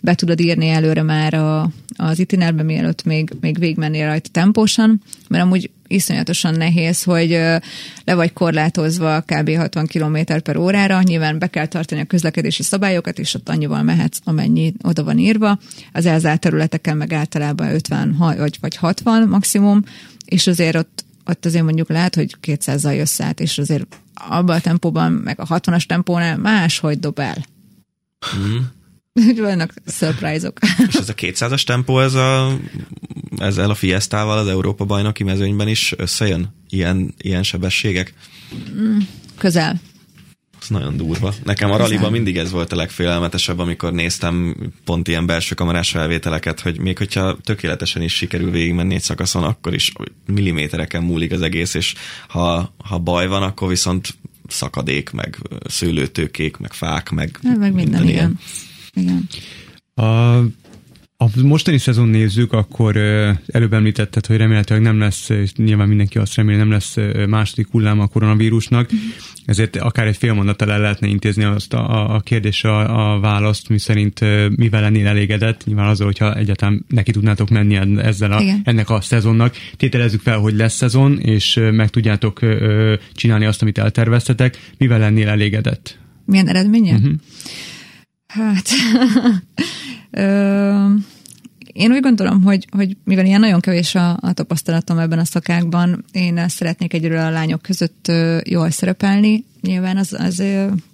be 0.00 0.14
tudod 0.14 0.40
írni 0.40 0.68
előre 0.68 1.02
már 1.02 1.34
a, 1.34 1.70
az 1.96 2.18
itinerbe, 2.18 2.62
mielőtt 2.62 3.04
még, 3.04 3.30
még 3.40 3.58
végigmennél 3.58 4.06
rajta 4.06 4.28
tempósan, 4.32 5.02
mert 5.28 5.44
amúgy 5.44 5.70
iszonyatosan 5.92 6.54
nehéz, 6.54 7.02
hogy 7.02 7.30
le 8.04 8.14
vagy 8.14 8.32
korlátozva 8.32 9.20
kb. 9.20 9.56
60 9.56 9.86
km 9.86 10.18
per 10.42 10.56
órára, 10.56 11.02
nyilván 11.02 11.38
be 11.38 11.46
kell 11.46 11.66
tartani 11.66 12.00
a 12.00 12.04
közlekedési 12.04 12.62
szabályokat, 12.62 13.18
és 13.18 13.34
ott 13.34 13.48
annyival 13.48 13.82
mehetsz, 13.82 14.18
amennyi 14.24 14.72
oda 14.82 15.04
van 15.04 15.18
írva. 15.18 15.58
Az 15.92 16.06
elzárt 16.06 16.40
területeken 16.40 16.96
meg 16.96 17.12
általában 17.12 17.74
50 17.74 18.16
vagy, 18.18 18.58
vagy 18.60 18.76
60 18.76 19.28
maximum, 19.28 19.82
és 20.24 20.46
azért 20.46 20.76
ott, 20.76 21.04
ott 21.24 21.44
azért 21.44 21.64
mondjuk 21.64 21.88
lehet, 21.88 22.14
hogy 22.14 22.36
200-zal 22.42 22.96
jössz 22.96 23.20
át, 23.20 23.40
és 23.40 23.58
azért 23.58 23.96
abban 24.14 24.56
a 24.56 24.60
tempóban, 24.60 25.12
meg 25.12 25.40
a 25.40 25.46
60-as 25.46 25.86
tempónál 25.86 26.36
máshogy 26.36 26.98
dob 26.98 27.18
el. 27.18 27.36
Mm. 28.36 28.58
Vannak 29.36 29.74
surprise-ok. 29.86 30.58
És 30.88 30.94
ez 30.94 31.08
a 31.08 31.14
200-as 31.14 31.62
tempó, 31.62 32.00
ez 32.00 32.14
a, 32.14 32.58
ezzel 33.38 33.70
a 33.70 33.74
Fiestával 33.74 34.38
az 34.38 34.48
Európa 34.48 34.84
bajnoki 34.84 35.24
mezőnyben 35.24 35.68
is 35.68 35.94
összejön? 35.96 36.54
Ilyen, 36.68 37.14
ilyen 37.18 37.42
sebességek? 37.42 38.14
Mm, 38.74 38.98
közel. 39.38 39.80
Ez 40.60 40.68
nagyon 40.68 40.96
durva. 40.96 41.34
Nekem 41.44 41.70
a 41.70 41.76
raliban 41.76 42.10
mindig 42.10 42.36
ez 42.36 42.50
volt 42.50 42.72
a 42.72 42.76
legfélelmetesebb, 42.76 43.58
amikor 43.58 43.92
néztem 43.92 44.56
pont 44.84 45.08
ilyen 45.08 45.26
belső 45.26 45.54
kamerás 45.54 45.90
felvételeket, 45.90 46.60
hogy 46.60 46.80
még 46.80 46.98
hogyha 46.98 47.36
tökéletesen 47.44 48.02
is 48.02 48.14
sikerül 48.14 48.50
végigmenni 48.50 48.94
egy 48.94 49.02
szakaszon, 49.02 49.42
akkor 49.42 49.74
is 49.74 49.92
millimétereken 50.26 51.02
múlik 51.02 51.32
az 51.32 51.42
egész, 51.42 51.74
és 51.74 51.94
ha, 52.28 52.74
ha 52.84 52.98
baj 52.98 53.26
van, 53.26 53.42
akkor 53.42 53.68
viszont 53.68 54.14
szakadék, 54.48 55.10
meg 55.10 55.38
szőlőtőkék, 55.68 56.56
meg 56.56 56.72
fák, 56.72 57.10
meg, 57.10 57.38
meg 57.42 57.58
minden, 57.58 57.72
minden 57.74 58.08
igen. 58.08 58.38
Igen. 58.94 59.28
A 59.94 60.40
a 61.22 61.40
mostani 61.42 61.78
szezon 61.78 62.08
nézzük, 62.08 62.52
akkor 62.52 62.96
előbb 63.46 63.72
említetted, 63.72 64.26
hogy 64.26 64.36
remélhetőleg 64.36 64.82
nem 64.82 64.98
lesz, 64.98 65.28
és 65.28 65.52
nyilván 65.52 65.88
mindenki 65.88 66.18
azt 66.18 66.34
reméli, 66.34 66.58
nem 66.58 66.70
lesz 66.70 66.96
második 67.28 67.66
hullám 67.70 68.00
a 68.00 68.06
koronavírusnak, 68.06 68.92
mm. 68.94 68.98
ezért 69.44 69.76
akár 69.76 70.06
egy 70.06 70.16
fél 70.16 70.32
mondattal 70.32 70.72
el 70.72 70.80
lehetne 70.80 71.06
intézni 71.06 71.44
azt 71.44 71.72
a, 71.72 72.14
a 72.14 72.20
kérdésre 72.20 72.70
a, 72.70 73.14
a 73.14 73.20
választ, 73.20 73.68
mi 73.68 73.78
szerint 73.78 74.20
mivel 74.56 74.80
lennél 74.80 75.06
elégedett, 75.06 75.64
nyilván 75.64 75.88
azzal, 75.88 76.06
hogyha 76.06 76.34
egyáltalán 76.34 76.84
neki 76.88 77.10
tudnátok 77.10 77.48
menni 77.48 78.00
ezzel 78.02 78.32
a, 78.32 78.42
ennek 78.64 78.90
a 78.90 79.00
szezonnak. 79.00 79.54
Tételezzük 79.76 80.20
fel, 80.20 80.38
hogy 80.38 80.54
lesz 80.54 80.74
szezon, 80.74 81.18
és 81.18 81.60
meg 81.72 81.90
tudjátok 81.90 82.40
csinálni 83.14 83.44
azt, 83.44 83.62
amit 83.62 83.78
elterveztetek, 83.78 84.70
mivel 84.78 84.98
lennél 84.98 85.28
elégedett? 85.28 85.98
Milyen 86.24 86.48
eredménye? 86.48 86.94
Uh-huh. 86.94 87.12
Hát 88.32 88.68
én 91.72 91.92
úgy 91.92 92.00
gondolom, 92.00 92.42
hogy, 92.42 92.66
hogy 92.70 92.96
mivel 93.04 93.26
ilyen 93.26 93.40
nagyon 93.40 93.60
kevés 93.60 93.94
a, 93.94 94.16
a 94.20 94.32
tapasztalatom 94.32 94.98
ebben 94.98 95.18
a 95.18 95.24
szakákban, 95.24 96.04
én 96.12 96.48
szeretnék 96.48 96.92
egyről 96.92 97.18
a 97.18 97.30
lányok 97.30 97.62
között 97.62 98.12
jól 98.44 98.70
szerepelni. 98.70 99.44
Nyilván 99.60 99.96
az, 99.96 100.12
az 100.18 100.42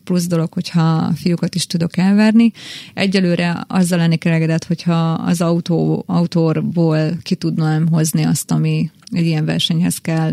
plusz 0.04 0.26
dolog, 0.26 0.52
hogyha 0.52 0.96
a 0.96 1.12
fiúkat 1.14 1.54
is 1.54 1.66
tudok 1.66 1.96
elverni. 1.96 2.52
Egyelőre 2.94 3.64
azzal 3.68 3.98
lennék 3.98 4.24
elegedett, 4.24 4.64
hogyha 4.64 5.12
az 5.12 5.40
autó, 5.40 6.04
autóról 6.06 7.16
ki 7.22 7.34
tudnám 7.34 7.88
hozni 7.88 8.22
azt, 8.22 8.50
ami 8.50 8.90
egy 9.10 9.26
ilyen 9.26 9.44
versenyhez 9.44 9.98
kell. 9.98 10.32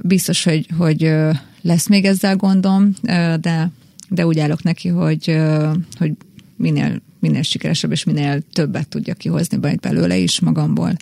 Biztos, 0.00 0.44
hogy, 0.44 0.66
hogy 0.78 1.14
lesz 1.62 1.88
még 1.88 2.04
ezzel 2.04 2.36
gondom, 2.36 2.90
de, 3.40 3.70
de 4.12 4.26
úgy 4.26 4.38
állok 4.38 4.62
neki, 4.62 4.88
hogy, 4.88 5.36
hogy 5.98 6.12
minél 6.56 7.00
minél 7.22 7.42
sikeresebb 7.42 7.92
és 7.92 8.04
minél 8.04 8.42
többet 8.52 8.88
tudja 8.88 9.14
kihozni 9.14 9.58
belőle 9.80 10.16
is 10.16 10.40
magamból. 10.40 10.92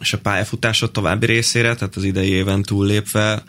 És 0.00 0.12
a 0.12 0.18
pályafutásod 0.18 0.90
további 0.90 1.26
részére, 1.26 1.74
tehát 1.74 1.96
az 1.96 2.04
idei 2.04 2.28
éven 2.28 2.62
túllépve, 2.62 3.42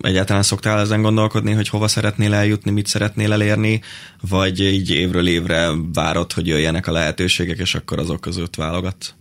egyáltalán 0.00 0.42
szoktál 0.42 0.80
ezen 0.80 1.02
gondolkodni, 1.02 1.52
hogy 1.52 1.68
hova 1.68 1.88
szeretnél 1.88 2.34
eljutni, 2.34 2.70
mit 2.70 2.86
szeretnél 2.86 3.32
elérni, 3.32 3.80
vagy 4.20 4.60
így 4.60 4.90
évről 4.90 5.26
évre 5.26 5.70
várod, 5.92 6.32
hogy 6.32 6.46
jöjjenek 6.46 6.86
a 6.86 6.92
lehetőségek, 6.92 7.58
és 7.58 7.74
akkor 7.74 7.98
azok 7.98 8.20
között 8.20 8.54
válogat? 8.54 9.14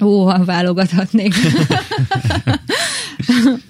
Ó, 0.00 0.44
válogathatnék. 0.44 1.34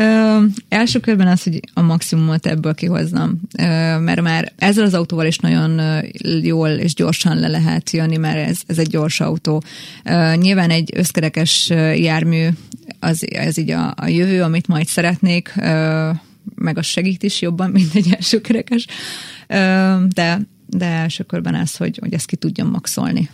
Ö, 0.00 0.44
első 0.68 1.00
körben 1.00 1.26
az, 1.26 1.42
hogy 1.42 1.60
a 1.74 1.80
maximumot 1.80 2.46
ebből 2.46 2.74
kihoznam, 2.74 3.40
ö, 3.58 3.62
mert 3.98 4.20
már 4.20 4.52
ezzel 4.56 4.84
az 4.84 4.94
autóval 4.94 5.26
is 5.26 5.38
nagyon 5.38 6.02
jól 6.42 6.68
és 6.68 6.94
gyorsan 6.94 7.38
le 7.38 7.48
lehet 7.48 7.90
jönni, 7.90 8.16
mert 8.16 8.48
ez, 8.48 8.60
ez 8.66 8.78
egy 8.78 8.88
gyors 8.88 9.20
autó. 9.20 9.62
Ö, 10.04 10.34
nyilván 10.34 10.70
egy 10.70 10.90
összkerekes 10.94 11.68
jármű 11.96 12.48
az, 13.00 13.26
az 13.46 13.58
így 13.58 13.70
a, 13.70 13.94
a 13.96 14.06
jövő, 14.06 14.42
amit 14.42 14.66
majd 14.66 14.86
szeretnék, 14.86 15.52
ö, 15.56 16.10
meg 16.54 16.78
az 16.78 16.86
segít 16.86 17.22
is 17.22 17.40
jobban, 17.40 17.70
mint 17.76 17.94
egy 17.94 18.12
elsőkerekes, 18.14 18.86
ö, 19.48 19.96
de, 20.08 20.40
de 20.66 20.86
első 20.86 21.24
körben 21.24 21.54
az, 21.54 21.76
hogy, 21.76 21.98
hogy 22.00 22.12
ezt 22.12 22.26
ki 22.26 22.36
tudjam 22.36 22.68
maxolni. 22.68 23.30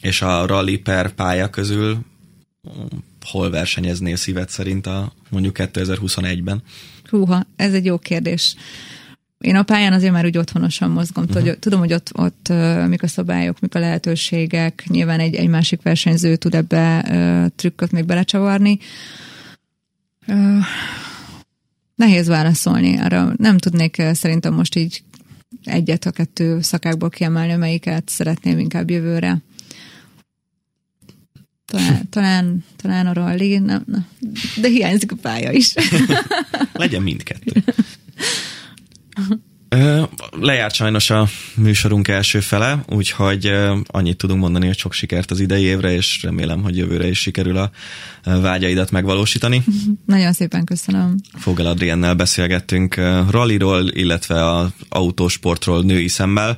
És 0.00 0.22
a 0.22 0.46
rally 0.46 0.76
per 0.76 1.14
pálya 1.14 1.48
közül 1.48 1.98
hol 3.26 3.50
versenyeznél 3.50 4.16
szíved 4.16 4.48
szerint 4.48 4.86
a 4.86 5.12
mondjuk 5.28 5.56
2021-ben? 5.58 6.62
Húha, 7.08 7.46
ez 7.56 7.74
egy 7.74 7.84
jó 7.84 7.98
kérdés. 7.98 8.56
Én 9.38 9.56
a 9.56 9.62
pályán 9.62 9.92
azért 9.92 10.12
már 10.12 10.24
úgy 10.24 10.38
otthonosan 10.38 10.90
mozgom. 10.90 11.24
Uh-huh. 11.28 11.58
Tudom, 11.58 11.78
hogy 11.78 11.92
ott, 11.92 12.10
ott 12.14 12.52
mik 12.88 13.02
a 13.02 13.06
szabályok, 13.06 13.60
mik 13.60 13.74
a 13.74 13.78
lehetőségek. 13.78 14.84
Nyilván 14.88 15.20
egy, 15.20 15.34
egy 15.34 15.48
másik 15.48 15.82
versenyző 15.82 16.36
tud 16.36 16.54
ebbe 16.54 17.04
uh, 17.08 17.50
trükköt 17.56 17.92
még 17.92 18.04
belecsavarni. 18.04 18.78
Uh, 20.26 20.64
nehéz 21.94 22.26
válaszolni. 22.26 22.98
Arra 22.98 23.32
nem 23.36 23.58
tudnék 23.58 24.02
szerintem 24.12 24.54
most 24.54 24.76
így 24.76 25.02
egyet 25.64 26.04
a 26.04 26.10
kettő 26.10 26.60
szakákból 26.60 27.10
kiemelni, 27.10 27.54
melyiket 27.54 28.08
szeretném 28.08 28.58
inkább 28.58 28.90
jövőre. 28.90 29.42
Talán, 31.66 32.08
talán, 32.10 32.64
talán 32.76 33.06
a 33.06 33.12
rally, 33.12 33.58
nem, 33.58 33.82
nem, 33.86 34.06
de 34.60 34.68
hiányzik 34.68 35.12
a 35.12 35.16
pálya 35.22 35.52
is. 35.52 35.74
Legyen 36.72 37.02
mindkettő. 37.02 37.62
Lejárt 40.40 40.74
sajnos 40.74 41.10
a 41.10 41.28
műsorunk 41.54 42.08
első 42.08 42.40
fele, 42.40 42.84
úgyhogy 42.88 43.52
annyit 43.86 44.16
tudunk 44.16 44.40
mondani, 44.40 44.66
hogy 44.66 44.78
sok 44.78 44.92
sikert 44.92 45.30
az 45.30 45.40
idei 45.40 45.62
évre, 45.62 45.92
és 45.92 46.22
remélem, 46.22 46.62
hogy 46.62 46.76
jövőre 46.76 47.08
is 47.08 47.18
sikerül 47.18 47.56
a 47.56 47.70
vágyaidat 48.22 48.90
megvalósítani. 48.90 49.64
Nagyon 50.06 50.32
szépen 50.32 50.64
köszönöm. 50.64 51.16
Fogel 51.34 51.66
Adriennel 51.66 52.14
beszélgettünk 52.14 52.94
ralliról, 53.30 53.88
illetve 53.88 54.50
az 54.54 54.70
autósportról 54.88 55.82
női 55.82 56.08
szemmel. 56.08 56.54